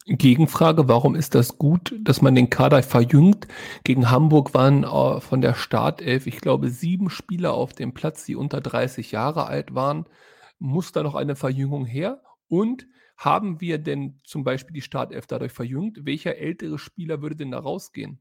[0.05, 3.49] Gegenfrage, warum ist das gut, dass man den Kader verjüngt?
[3.83, 8.37] Gegen Hamburg waren äh, von der Startelf, ich glaube, sieben Spieler auf dem Platz, die
[8.37, 10.05] unter 30 Jahre alt waren.
[10.57, 12.21] Muss da noch eine Verjüngung her?
[12.47, 16.05] Und haben wir denn zum Beispiel die Startelf dadurch verjüngt?
[16.05, 18.19] Welcher ältere Spieler würde denn da rausgehen?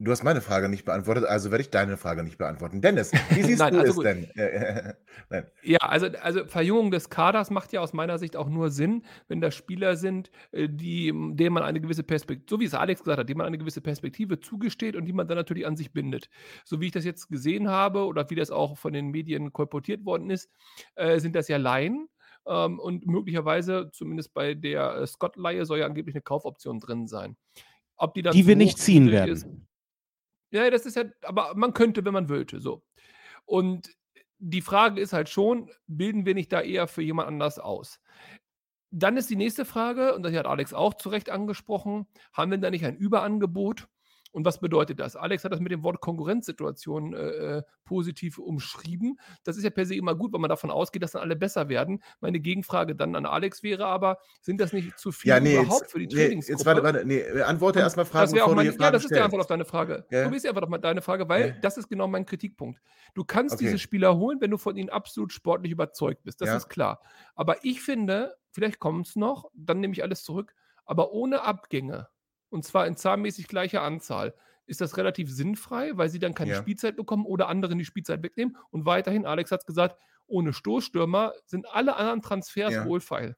[0.00, 2.80] Du hast meine Frage nicht beantwortet, also werde ich deine Frage nicht beantworten.
[2.80, 4.04] Dennis, wie siehst Nein, du also es gut.
[4.04, 4.30] denn?
[5.28, 5.46] Nein.
[5.64, 9.40] Ja, also, also Verjüngung des Kaders macht ja aus meiner Sicht auch nur Sinn, wenn
[9.40, 13.18] da Spieler sind, äh, die, denen man eine gewisse Perspektive, so wie es Alex gesagt
[13.18, 16.30] hat, denen man eine gewisse Perspektive zugesteht und die man dann natürlich an sich bindet.
[16.64, 20.04] So wie ich das jetzt gesehen habe oder wie das auch von den Medien kolportiert
[20.04, 20.48] worden ist,
[20.94, 22.08] äh, sind das ja Laien.
[22.46, 27.36] Ähm, und möglicherweise, zumindest bei der äh, Scott-Leihe, soll ja angeblich eine Kaufoption drin sein.
[27.96, 29.32] Ob die, dann die wir nicht ziehen werden.
[29.32, 29.48] Ist,
[30.50, 32.82] ja, das ist ja, aber man könnte, wenn man wollte, so.
[33.44, 33.90] Und
[34.38, 38.00] die Frage ist halt schon, bilden wir nicht da eher für jemand anders aus?
[38.90, 42.58] Dann ist die nächste Frage, und das hat Alex auch zu Recht angesprochen, haben wir
[42.58, 43.88] da nicht ein Überangebot?
[44.30, 45.16] Und was bedeutet das?
[45.16, 47.18] Alex hat das mit dem Wort Konkurrenzsituation äh,
[47.58, 49.18] äh, positiv umschrieben.
[49.44, 51.68] Das ist ja per se immer gut, weil man davon ausgeht, dass dann alle besser
[51.68, 52.02] werden.
[52.20, 55.82] Meine Gegenfrage dann an Alex wäre aber, sind das nicht zu viel Ja, nee, überhaupt
[55.82, 56.58] jetzt, für die nee, Trainingsgruppe?
[56.58, 59.04] jetzt warte, warte, nee, antworte erstmal Fragen, das auch bevor du mein, ja, Fragen das
[59.04, 60.06] ist die Antwort auf deine Frage.
[60.10, 60.24] Ja.
[60.24, 61.54] Du bist die Antwort auf deine Frage, weil Ja.
[61.62, 62.80] das ist genau mein Kritikpunkt.
[63.14, 63.64] Du kannst Okay.
[63.64, 66.40] diese Spieler holen, wenn du von ihnen absolut sportlich überzeugt bist.
[66.40, 66.56] Das Ja.
[66.56, 67.00] ist klar.
[67.34, 70.54] Aber ich finde, vielleicht kommt es noch, dann nehme ich alles zurück,
[70.84, 72.08] aber ohne Abgänge,
[72.50, 74.34] und zwar in zahlenmäßig gleicher Anzahl,
[74.66, 76.56] ist das relativ sinnfrei, weil sie dann keine Ja.
[76.56, 78.56] Spielzeit bekommen oder anderen die Spielzeit wegnehmen.
[78.70, 79.96] Und weiterhin, Alex hat es gesagt,
[80.26, 82.84] ohne Stoßstürmer sind alle anderen Transfers Ja.
[82.84, 83.36] wohlfeil.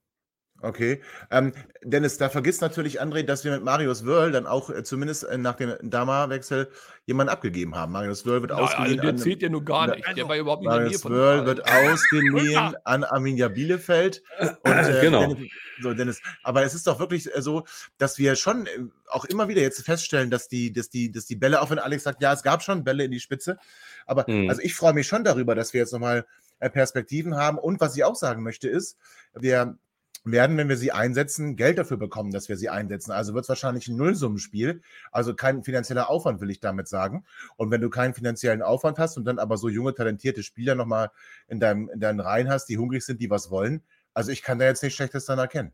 [0.62, 1.00] Okay.
[1.30, 1.52] Ähm,
[1.82, 5.38] Dennis, da vergisst natürlich André, dass wir mit Marius Wörl dann auch äh, zumindest äh,
[5.38, 6.68] nach dem Dama-Wechsel
[7.06, 7.92] jemanden abgegeben haben.
[7.92, 10.04] Marius Wörl wird also ausgeliehen der an zählt ja nur gar nicht.
[10.16, 14.22] Der war überhaupt nicht in der Nähe Marius Wörl wird ausgeliehen an Arminia Bielefeld.
[14.38, 15.20] Und, äh, Genau.
[15.34, 15.50] Dennis,
[15.80, 17.64] so, Dennis, aber es ist doch wirklich äh, so,
[17.96, 18.70] dass wir schon äh,
[19.08, 22.04] auch immer wieder jetzt feststellen, dass die, dass die, dass die Bälle, auch wenn Alex
[22.04, 23.58] sagt, ja, es gab schon Bälle in die Spitze,
[24.06, 24.50] aber Mhm.
[24.50, 26.26] also ich freue mich schon darüber, dass wir jetzt nochmal
[26.58, 27.58] äh, Perspektiven haben.
[27.58, 28.98] Und was ich auch sagen möchte, ist,
[29.34, 29.78] wir
[30.24, 33.12] werden, wenn wir sie einsetzen, Geld dafür bekommen, dass wir sie einsetzen.
[33.12, 34.82] Also wird es wahrscheinlich ein Nullsummenspiel.
[35.12, 37.24] Also kein finanzieller Aufwand, will ich damit sagen.
[37.56, 41.10] Und wenn du keinen finanziellen Aufwand hast und dann aber so junge, talentierte Spieler nochmal
[41.48, 44.58] in, deinem, in deinen Reihen hast, die hungrig sind, die was wollen, also ich kann
[44.58, 45.72] da jetzt nichts Schlechtes dran erkennen.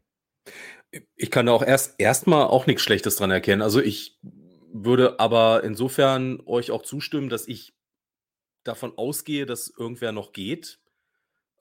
[1.16, 3.62] Ich kann da auch erst erstmal auch nichts Schlechtes dran erkennen.
[3.62, 4.20] Also ich
[4.72, 7.74] würde aber insofern euch auch zustimmen, dass ich
[8.62, 10.78] davon ausgehe, dass irgendwer noch geht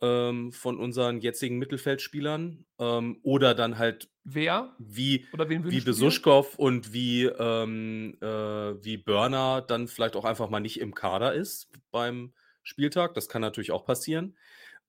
[0.02, 4.74] ähm, von unseren jetzigen Mittelfeldspielern ähm, oder dann halt Wer?
[4.80, 5.82] wie, Oder wen wie?
[5.82, 11.34] Besuschkow und wie, ähm, äh, wie Burner dann vielleicht auch einfach mal nicht im Kader
[11.34, 12.34] ist beim
[12.64, 13.14] Spieltag.
[13.14, 14.36] Das kann natürlich auch passieren.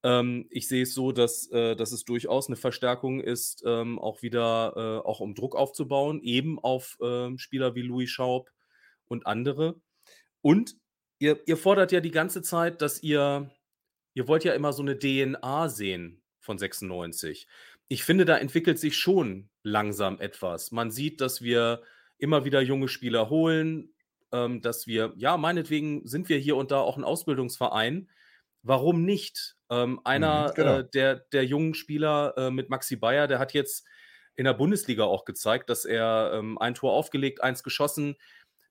[0.02, 4.22] Ähm, ich sehe es so, dass, äh, dass es durchaus eine Verstärkung ist, ähm, auch
[4.22, 8.50] wieder, äh, auch um Druck aufzubauen, eben auf ähm, Spieler wie Louis Schaub
[9.06, 9.80] und andere.
[10.42, 10.76] Und
[11.18, 13.50] ihr, ihr fordert ja die ganze Zeit, dass ihr,
[14.16, 17.46] ihr wollt ja immer so eine DNA sehen von 96.
[17.88, 20.72] Ich finde, da entwickelt sich schon langsam etwas.
[20.72, 21.82] Man sieht, dass wir
[22.16, 23.94] immer wieder junge Spieler holen,
[24.32, 28.08] ähm, dass wir, ja, meinetwegen sind wir hier und da auch ein Ausbildungsverein.
[28.62, 29.54] Warum nicht?
[29.70, 30.78] Ähm, einer Mhm, genau.
[30.78, 33.86] äh, der, der jungen Spieler äh, mit Maxi Bayer, der hat jetzt
[34.34, 38.16] in der Bundesliga auch gezeigt, dass er ähm, ein Tor aufgelegt, eins geschossen.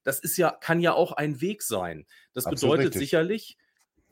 [0.04, 2.08] Das ist ja, kann ja auch ein Weg sein.
[2.34, 3.10] Das Absolut bedeutet richtig.
[3.10, 3.58] sicherlich,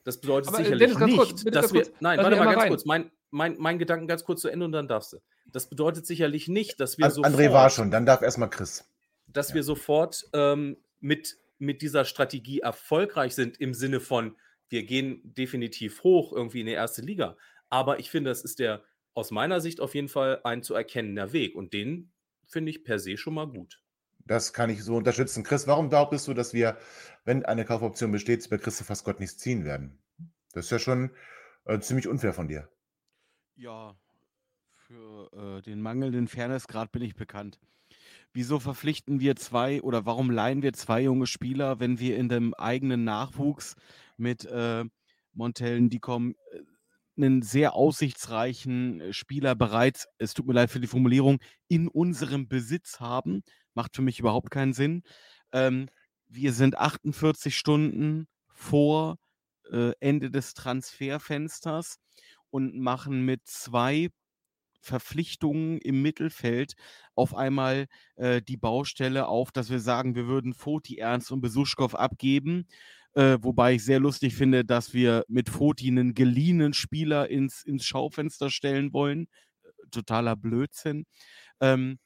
[0.04, 1.84] das bedeutet Aber, äh, sicherlich nicht, kurz, dass wir.
[1.84, 1.94] kurz.
[2.00, 2.70] Nein, warte mal ganz rein.
[2.70, 2.86] kurz.
[2.86, 5.18] Mein, mein, mein Gedanken ganz kurz zu Ende und dann darfst du.
[5.46, 8.86] Das bedeutet sicherlich nicht, dass wir sofort André war schon, dann darf erstmal Chris.
[9.28, 9.56] dass Ja.
[9.56, 14.36] wir sofort ähm, mit, mit dieser Strategie erfolgreich sind im Sinne von,
[14.70, 17.38] wir gehen definitiv hoch irgendwie in die erste Liga.
[17.70, 18.84] Aber ich finde, das ist der
[19.14, 21.56] aus meiner Sicht auf jeden Fall ein zu erkennender Weg.
[21.56, 22.12] Und den
[22.46, 23.82] finde ich per se schon mal gut.
[24.26, 25.44] Das kann ich so unterstützen.
[25.44, 26.78] Chris, warum behauptest du, dass wir,
[27.26, 29.98] wenn eine Kaufoption besteht, bei Christoph Gott nichts ziehen werden?
[30.54, 31.12] Das ist ja schon
[31.66, 32.70] äh, ziemlich unfair von dir.
[33.56, 33.96] Ja,
[34.88, 37.60] für äh, den mangelnden Fairnessgrad bin ich bekannt.
[38.34, 42.54] Wieso verpflichten wir zwei oder warum leihen wir zwei junge Spieler, wenn wir in dem
[42.56, 43.76] eigenen Nachwuchs
[44.18, 44.86] mit äh,
[45.34, 46.60] Montellen, die kommen, äh,
[47.16, 52.48] einen sehr aussichtsreichen äh, Spieler bereits, es tut mir leid für die Formulierung, in unserem
[52.48, 53.44] Besitz haben?
[53.74, 55.04] Macht für mich überhaupt keinen Sinn.
[55.52, 55.90] Ähm,
[56.28, 59.18] wir sind 48 Stunden vor
[59.72, 62.00] äh, Ende des Transferfensters
[62.50, 64.10] und machen mit zwei
[64.84, 66.74] Verpflichtungen im Mittelfeld
[67.16, 71.96] auf einmal äh, die Baustelle auf, dass wir sagen, wir würden Foti, Ernst und Besuschkow
[71.96, 72.68] abgeben.
[73.14, 77.86] Äh, wobei ich sehr lustig finde, dass wir mit Foti einen geliehenen Spieler ins, ins
[77.86, 79.28] Schaufenster stellen wollen.
[79.92, 81.06] Totaler Blödsinn.
[81.62, 82.00] Ähm,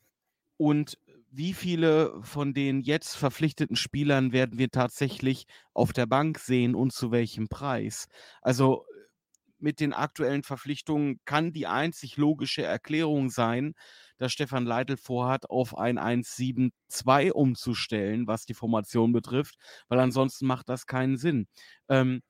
[0.57, 0.97] und
[1.38, 6.94] wie viele von den jetzt verpflichteten Spielern werden wir tatsächlich auf der Bank sehen und
[6.94, 8.08] zu welchem Preis?
[8.42, 8.86] Also
[9.60, 13.74] mit den aktuellen Verpflichtungen kann die einzig logische Erklärung sein,
[14.18, 19.56] dass Stefan Leitl vorhat, auf ein 1-7-2 umzustellen, was die Formation betrifft,
[19.90, 21.48] weil ansonsten macht das keinen Sinn.
[21.90, 22.22] Ähm,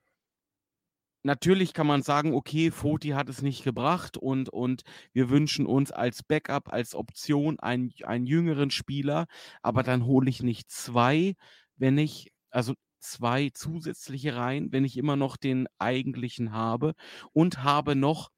[1.23, 5.91] natürlich kann man sagen, okay, Foti hat es nicht gebracht und, und wir wünschen uns
[5.91, 9.27] als Backup, als Option einen, einen jüngeren Spieler,
[9.61, 11.35] aber dann hole ich nicht zwei,
[11.75, 16.93] wenn ich, also zwei zusätzliche rein, wenn ich immer noch den eigentlichen habe
[17.33, 18.31] und habe noch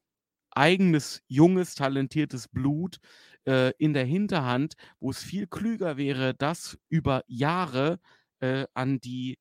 [0.51, 2.97] eigenes, junges, talentiertes Blut
[3.45, 7.99] äh, in der Hinterhand, wo es viel klüger wäre, das über Jahre
[8.39, 9.37] äh, an die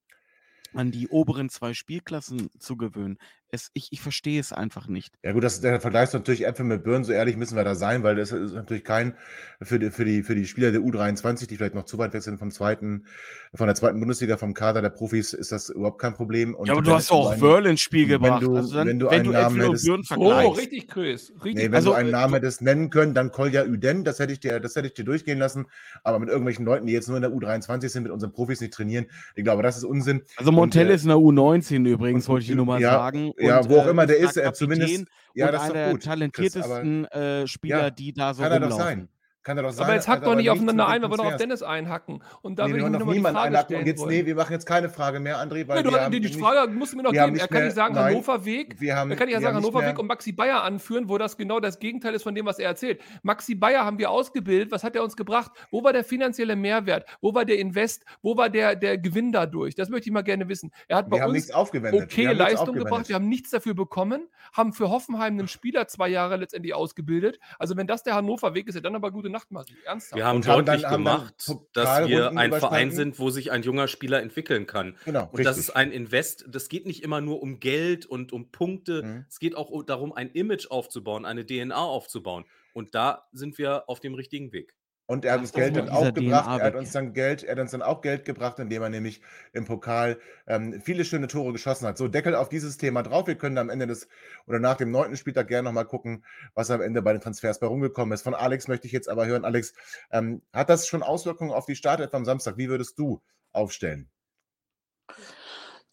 [0.74, 3.18] an die oberen zwei Spielklassen zu gewöhnen.
[3.50, 5.14] Es, ich, ich verstehe es einfach nicht.
[5.22, 7.74] Ja gut, das, der Vergleich ist natürlich Äpfel mit Birnen, so ehrlich müssen wir da
[7.74, 9.14] sein, weil das ist natürlich kein,
[9.62, 12.22] für die, für die, für die Spieler der U23, die vielleicht noch zu weit weg
[12.22, 13.06] sind vom zweiten,
[13.54, 16.54] von der zweiten Bundesliga, vom Kader der Profis, ist das überhaupt kein Problem.
[16.54, 18.42] Und ja, aber du hast auch Wörl ins Spiel gebracht.
[18.42, 20.06] Wenn du, also dann, wenn du wenn einen du Namen Äpfel und hättest, Birnen Oh,
[20.28, 20.58] vergleichst.
[20.60, 21.32] richtig, Chris.
[21.36, 21.54] Richtig.
[21.54, 24.34] Nee, wenn Also, du einen Namen du- hättest nennen können, dann Kolja Üden, das hätte
[24.34, 25.64] ich dir, das hätte ich dir durchgehen lassen.
[26.04, 28.74] Aber mit irgendwelchen Leuten, die jetzt nur in der U23 sind, mit unseren Profis nicht
[28.74, 30.20] trainieren, ich glaube, das ist Unsinn.
[30.36, 32.78] Also Montell Und, äh, ist in der U19 übrigens, und- wollte ich dir nur mal
[32.80, 33.32] ja, sagen.
[33.40, 35.74] Ja, Und, wo auch äh, immer der ist er zumindest- Kapitän ja, das ist einer
[35.74, 38.84] der gut, Chris, talentiertesten äh, Spieler, Ja, die da so Kann er doch rumlaufen.
[39.00, 39.08] sein.
[39.48, 39.86] Kann er doch sein.
[39.86, 41.36] aber jetzt hackt doch nicht aufeinander ein, wir wollen doch auf.
[41.36, 42.22] Dennis einhacken.
[42.42, 43.76] Und da Nee, wir ich niemanden Frage einhacken.
[43.76, 44.10] Und jetzt, wollen.
[44.14, 46.32] nee, wir machen jetzt keine Frage mehr, André, weil Nee, wir du, haben die, die
[46.34, 47.36] Frage musst du mir noch wir geben.
[47.38, 48.78] Er kann nicht sagen nein, Hannover Weg.
[48.78, 50.62] wir haben- er kann nicht wir sagen haben nicht Hannover mehr- Weg und Maxi Bayer
[50.64, 53.00] anführen, wo das genau das Gegenteil ist von dem, was er erzählt.
[53.22, 54.70] Maxi Bayer haben wir ausgebildet.
[54.70, 55.50] Was hat er uns gebracht?
[55.70, 57.06] Wo war der finanzielle Mehrwert?
[57.20, 58.04] Wo war der Invest?
[58.20, 59.74] Wo war der, der Gewinn dadurch?
[59.74, 60.72] Das möchte ich mal gerne wissen.
[60.88, 62.02] Er hat bei Wir haben uns nichts aufgewendet.
[62.04, 63.08] okay wir Leistung gebracht.
[63.08, 67.38] Wir haben nichts dafür bekommen, haben für Hoffenheim einen Spieler zwei Jahre letztendlich ausgebildet.
[67.58, 69.74] Also wenn das der Hannover Weg ist, ja dann aber gute Nacht, Masi.
[69.84, 70.16] Ernsthaft.
[70.16, 71.34] Wir haben deutlich dann- haben dann gemacht,
[71.72, 74.96] dass wir ein Verein sind, wo sich ein junger Spieler entwickeln kann.
[75.04, 75.68] Genau, Und das richtig.
[75.68, 76.44] ist ein Invest.
[76.48, 79.02] Das geht nicht immer nur um Geld und um Punkte.
[79.02, 79.24] Mhm.
[79.28, 82.44] Es geht auch darum, ein Image aufzubauen, eine DNA aufzubauen.
[82.72, 84.74] Und da sind wir auf dem richtigen Weg.
[85.10, 86.60] Und er hat uns Geld dann auch gebracht.
[86.60, 89.22] Er hat uns dann Geld, er hat uns dann auch Geld gebracht, indem er nämlich
[89.54, 91.96] im Pokal ähm, viele schöne Tore geschossen hat.
[91.96, 93.26] So, Deckel auf dieses Thema drauf.
[93.26, 94.06] Wir können am Ende des
[94.46, 97.66] oder nach dem neunten Spieltag gerne nochmal gucken, was am Ende bei den Transfers bei
[97.66, 98.20] rumgekommen ist.
[98.20, 99.46] Von Alex möchte ich jetzt aber hören.
[99.46, 99.72] Alex,
[100.10, 102.58] ähm, hat das schon Auswirkungen auf die Startelf am Samstag?
[102.58, 104.10] Wie würdest du aufstellen?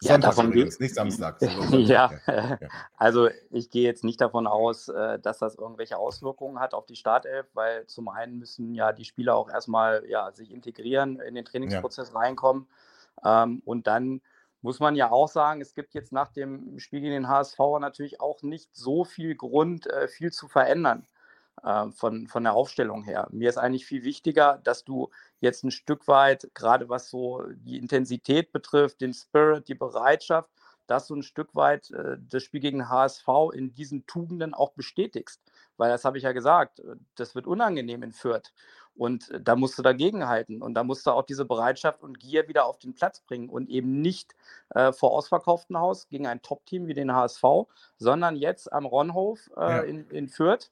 [0.06, 1.38] Ja, Sonntag davon übrigens, nicht Samstag.
[1.72, 2.58] Ja, ja.
[2.96, 6.96] also ich gehe jetzt nicht davon aus, äh, dass das irgendwelche Auswirkungen hat auf die
[6.96, 11.46] Startelf, weil zum einen müssen ja die Spieler auch erstmal ja, sich integrieren, in den
[11.46, 12.68] Trainingsprozess reinkommen.
[13.24, 14.22] Ähm, und dann
[14.62, 18.22] muss man ja auch sagen, es gibt jetzt nach dem Spiel gegen den HSV natürlich
[18.22, 21.06] auch nicht so viel Grund, äh, viel zu verändern
[21.66, 23.28] äh, von, von der Aufstellung her.
[23.32, 25.10] Mir ist eigentlich viel wichtiger, dass du
[25.40, 30.50] jetzt ein Stück weit, gerade was so die Intensität betrifft, den Spirit, die Bereitschaft,
[30.88, 35.42] dass du ein Stück weit äh, das Spiel gegen HSV in diesen Tugenden auch bestätigst.
[35.78, 38.54] Weil das habe ich ja gesagt, äh, das wird unangenehm in Fürth.
[38.96, 40.62] Und äh, da musst du dagegenhalten.
[40.62, 43.70] Und da musst du auch diese Bereitschaft und Gier wieder auf den Platz bringen und
[43.70, 44.36] eben nicht
[44.70, 47.44] äh, vor ausverkauftem Haus gegen ein Top-Team wie den HSV,
[47.98, 49.82] sondern jetzt am Ronhof äh, Ja.
[49.82, 50.70] in, in Fürth.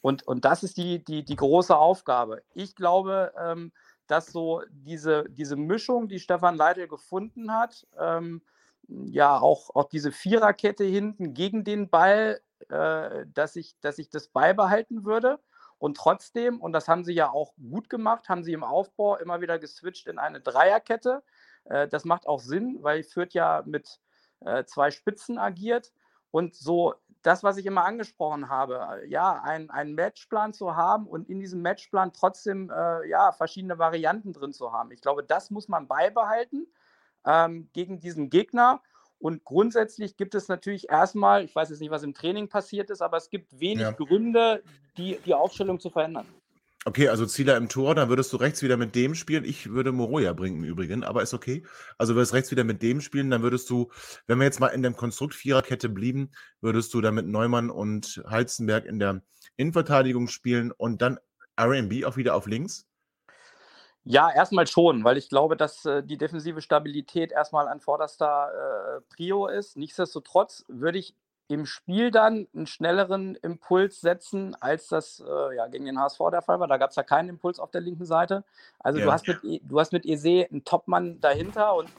[0.00, 2.42] Und, und das ist die, die, die große Aufgabe.
[2.54, 3.72] Ich glaube, ähm,
[4.06, 8.42] dass so diese, diese Mischung, die Stefan Leitl gefunden hat, ähm,
[8.88, 12.40] ja, auch, auch diese Viererkette hinten gegen den Ball,
[12.70, 15.38] äh, dass, ich, dass ich das beibehalten würde.
[15.78, 19.40] Und trotzdem, und das haben sie ja auch gut gemacht, haben sie im Aufbau immer
[19.40, 21.22] wieder geswitcht in eine Dreierkette.
[21.64, 24.00] Äh, das macht auch Sinn, weil Fürth ja mit
[24.40, 25.92] äh, zwei Spitzen agiert.
[26.30, 31.06] Und so das, was ich immer angesprochen habe, äh, ja, ein- einen Matchplan zu haben
[31.06, 34.90] und in diesem Matchplan trotzdem äh, ja, verschiedene Varianten drin zu haben.
[34.92, 36.66] Ich glaube, das muss man beibehalten
[37.26, 38.80] ähm, gegen diesen Gegner.
[39.18, 43.02] Und grundsätzlich gibt es natürlich erstmal, ich weiß jetzt nicht, was im Training passiert ist,
[43.02, 43.90] aber es gibt wenig Ja.
[43.90, 44.62] Gründe,
[44.96, 46.26] die, die Aufstellung zu verändern.
[46.88, 49.44] Okay, also Zieler im Tor, dann würdest du rechts wieder mit dem spielen.
[49.44, 51.62] Ich würde Moroja bringen im Übrigen, aber ist okay.
[51.98, 53.90] Also würdest rechts wieder mit dem spielen, dann würdest du,
[54.26, 56.30] wenn wir jetzt mal in dem Konstrukt Viererkette blieben,
[56.62, 59.20] würdest du dann mit Neumann und Halzenberg in der
[59.58, 61.18] Innenverteidigung spielen und dann
[61.60, 62.86] RB auch wieder auf links.
[64.04, 68.48] Ja, erstmal schon, weil ich glaube, dass äh, die defensive Stabilität erstmal an vorderster
[68.96, 69.76] äh, Prio ist.
[69.76, 71.14] Nichtsdestotrotz würde ich
[71.48, 76.42] im Spiel dann einen schnelleren Impuls setzen, als das äh, ja, gegen den HSV der
[76.42, 76.68] Fall war.
[76.68, 78.44] Da gab es ja keinen Impuls auf der linken Seite.
[78.78, 79.12] Also du Ja.
[79.12, 81.90] hast mit, E- du hast mit Ese einen Topmann dahinter und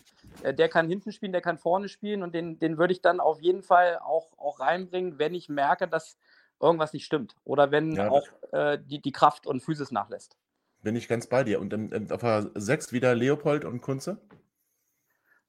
[0.41, 3.19] äh, der kann hinten spielen, der kann vorne spielen und den, den würde ich dann
[3.19, 6.17] auf jeden Fall auch, auch reinbringen, wenn ich merke, dass
[6.61, 10.37] irgendwas nicht stimmt oder wenn Ja, auch äh, die, die Kraft und Physis nachlässt.
[10.81, 11.59] Bin ich ganz bei dir.
[11.59, 14.17] Und im, auf der 6 wieder Leopold und Kunze.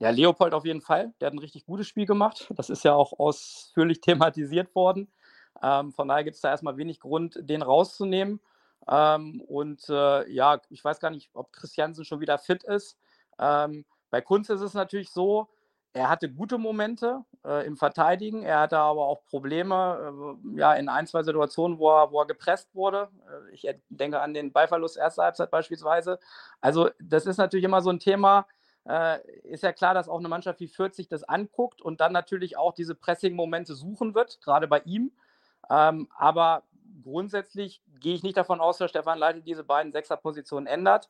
[0.01, 1.13] Ja, Leopold auf jeden Fall.
[1.21, 2.49] Der hat ein richtig gutes Spiel gemacht.
[2.57, 5.09] Das ist ja auch ausführlich thematisiert worden.
[5.63, 8.41] Ähm, von daher gibt es da erstmal wenig Grund, den rauszunehmen.
[8.89, 12.99] Ähm, und äh, ja, ich weiß gar nicht, ob Christiansen schon wieder fit ist.
[13.39, 15.49] Ähm, bei Kunz ist es natürlich so,
[15.93, 20.89] er hatte gute Momente äh, im Verteidigen, er hatte aber auch Probleme äh, ja, in
[20.89, 23.09] ein, zwei Situationen, wo er, wo er gepresst wurde.
[23.51, 26.19] Äh, ich denke an den Ballverlust erster Halbzeit beispielsweise.
[26.61, 28.47] Also das ist natürlich immer so ein Thema,
[28.91, 32.57] äh, ist ja klar, dass auch eine Mannschaft wie 40 das anguckt und dann natürlich
[32.57, 35.13] auch diese Pressing-Momente suchen wird, gerade bei ihm.
[35.71, 36.65] Ähm, aber
[37.03, 41.09] grundsätzlich gehe ich nicht davon aus, dass Stefan Leitl diese beiden Sechserpositionen ändert.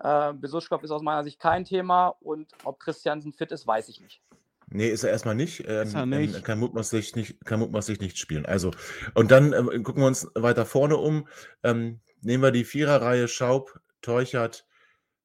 [0.00, 4.00] Äh, Besuschkow ist aus meiner Sicht kein Thema und ob Christiansen fit ist, weiß ich
[4.00, 4.22] nicht.
[4.68, 5.60] Nee, ist er erstmal nicht.
[5.66, 6.44] Ähm, Ist er ähm, nicht.
[6.44, 8.46] kann mutmaßlich nicht, kann mutmaßlich nicht spielen.
[8.46, 8.72] Also,
[9.14, 11.28] und dann ähm, gucken wir uns weiter vorne um.
[11.62, 14.66] Ähm, nehmen wir die Viererreihe Schaub, Teuchert,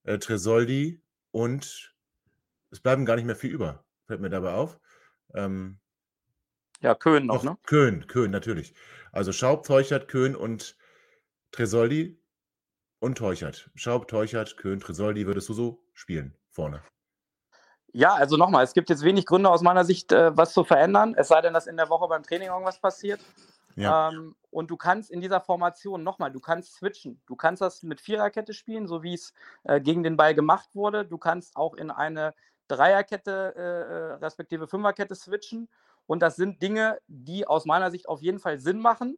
[0.03, 1.90] äh, Tresoldi und
[2.71, 3.83] es bleiben gar nicht mehr viel über.
[4.07, 4.79] Fällt mir dabei auf.
[5.35, 5.79] Ähm,
[6.81, 7.57] Ja, Köhn noch, ne?
[7.65, 8.73] Köhn, Köhn, natürlich.
[9.11, 10.75] Also Schaub, Teuchert, Köhn und
[11.51, 12.19] Tresoldi
[12.99, 13.69] und Teuchert.
[13.75, 16.81] Schaub, Teuchert, Köhn, Tresoldi würdest du so spielen vorne.
[17.93, 21.13] Ja, also nochmal, es gibt jetzt wenig Gründe aus meiner Sicht, äh, was zu verändern,
[21.17, 23.19] es sei denn, dass in der Woche beim Training irgendwas passiert.
[23.75, 24.09] Ja.
[24.09, 27.21] Ähm, und du kannst in dieser Formation nochmal, du kannst switchen.
[27.25, 31.05] Du kannst das mit Viererkette spielen, so wie es äh, gegen den Ball gemacht wurde.
[31.05, 32.33] Du kannst auch in eine
[32.71, 35.69] Dreierkette, äh, äh, respektive Fünferkette switchen.
[36.07, 39.17] Und das sind Dinge, die aus meiner Sicht auf jeden Fall Sinn machen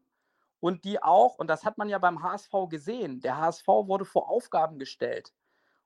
[0.59, 4.29] und die auch, und das hat man ja beim HSV gesehen, der HSV wurde vor
[4.29, 5.33] Aufgaben gestellt.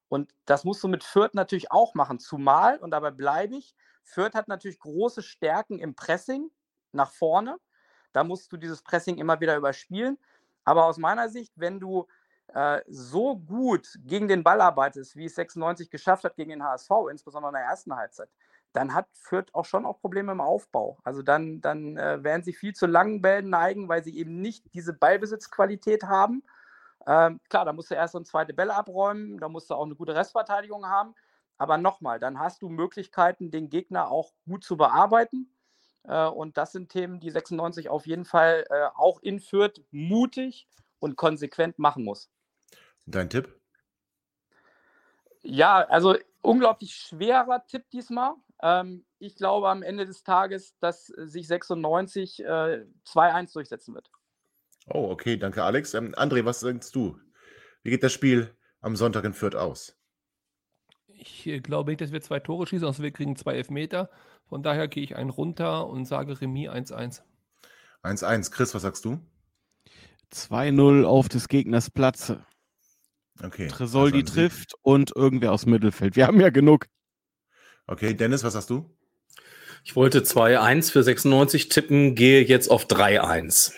[0.09, 2.20] Und das musst du mit Fürth natürlich auch machen.
[2.20, 6.49] Zumal, und dabei bleibe ich, Fürth hat natürlich große Stärken im Pressing
[6.93, 7.57] nach vorne.
[8.13, 10.18] Da musst du dieses Pressing immer wieder überspielen.
[10.63, 12.07] Aber aus meiner Sicht, wenn du
[12.53, 16.91] äh, so gut gegen den Ball arbeitest, wie es 96 geschafft hat gegen den HSV,
[17.11, 18.29] insbesondere in der ersten Halbzeit,
[18.73, 20.97] dann hat Fürth auch schon auch Probleme im Aufbau.
[21.03, 24.63] Also dann, dann äh, werden sie viel zu langen Bällen neigen, weil sie eben nicht
[24.73, 26.43] diese Ballbesitzqualität haben.
[27.05, 29.95] Ähm, klar, da musst du erst und zweite Bälle abräumen, da musst du auch eine
[29.95, 31.15] gute Restverteidigung haben.
[31.57, 35.51] Aber nochmal, dann hast du Möglichkeiten, den Gegner auch gut zu bearbeiten.
[36.03, 40.67] Äh, und das sind Themen, die 96 auf jeden Fall äh, auch in Fürth mutig
[40.99, 42.29] und konsequent machen muss.
[43.07, 43.49] Dein Tipp?
[45.41, 48.33] Ja, also unglaublich schwerer Tipp diesmal.
[48.61, 54.11] Ähm, ich glaube am Ende des Tages, dass sich 96 äh, 2-1 durchsetzen wird.
[54.87, 55.93] Oh, okay, danke Alex.
[55.93, 57.17] Ähm, André, was denkst du?
[57.83, 59.97] Wie geht das Spiel am Sonntag in Fürth aus?
[61.07, 64.09] Ich äh, glaube nicht, dass wir zwei Tore schießen, außer wir kriegen zwei Elfmeter.
[64.49, 67.21] Von daher gehe ich einen runter und sage Remis 1-1.
[68.03, 68.51] 1-1.
[68.51, 69.19] Chris, was sagst du?
[70.33, 72.45] 2-0 auf des Gegners Platze.
[73.43, 73.67] Okay.
[73.67, 76.15] Tresoldi also trifft und irgendwer aus Mittelfeld.
[76.15, 76.88] Wir haben ja genug.
[77.85, 78.89] Okay, Dennis, was sagst du?
[79.83, 83.71] Ich wollte 2-1 für 96 tippen, gehe jetzt auf 3-1.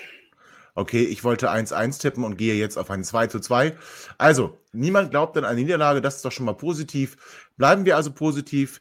[0.76, 3.78] Okay, ich wollte 1-1 tippen und gehe jetzt auf ein 2 zu 2.
[4.18, 7.49] Also, niemand glaubt an eine Niederlage, das ist doch schon mal positiv.
[7.57, 8.80] Bleiben wir also positiv,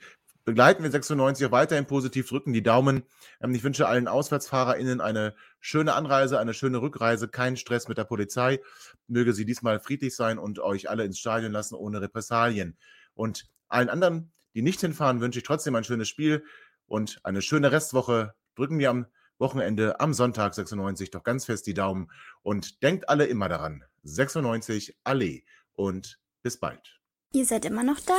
[0.49, 3.03] begleiten wir 96 auch weiterhin positiv, drücken die Daumen.
[3.43, 8.05] Ähm, Ich wünsche allen AuswärtsfahrerInnen eine schöne Anreise, eine schöne Rückreise, keinen Stress mit der
[8.05, 8.59] Polizei.
[9.09, 12.79] Möge sie diesmal friedlich sein und euch alle ins Stadion lassen ohne Repressalien.
[13.13, 16.43] Und allen anderen, die nicht hinfahren, wünsche ich trotzdem ein schönes Spiel
[16.87, 18.33] und eine schöne Restwoche.
[18.55, 19.05] Drücken wir am
[19.37, 23.85] Wochenende am Sonntag 96 doch ganz fest die Daumen und denkt alle immer daran.
[24.05, 25.45] 96 Allee
[25.75, 26.99] und bis bald.
[27.35, 28.19] Ihr seid immer noch da?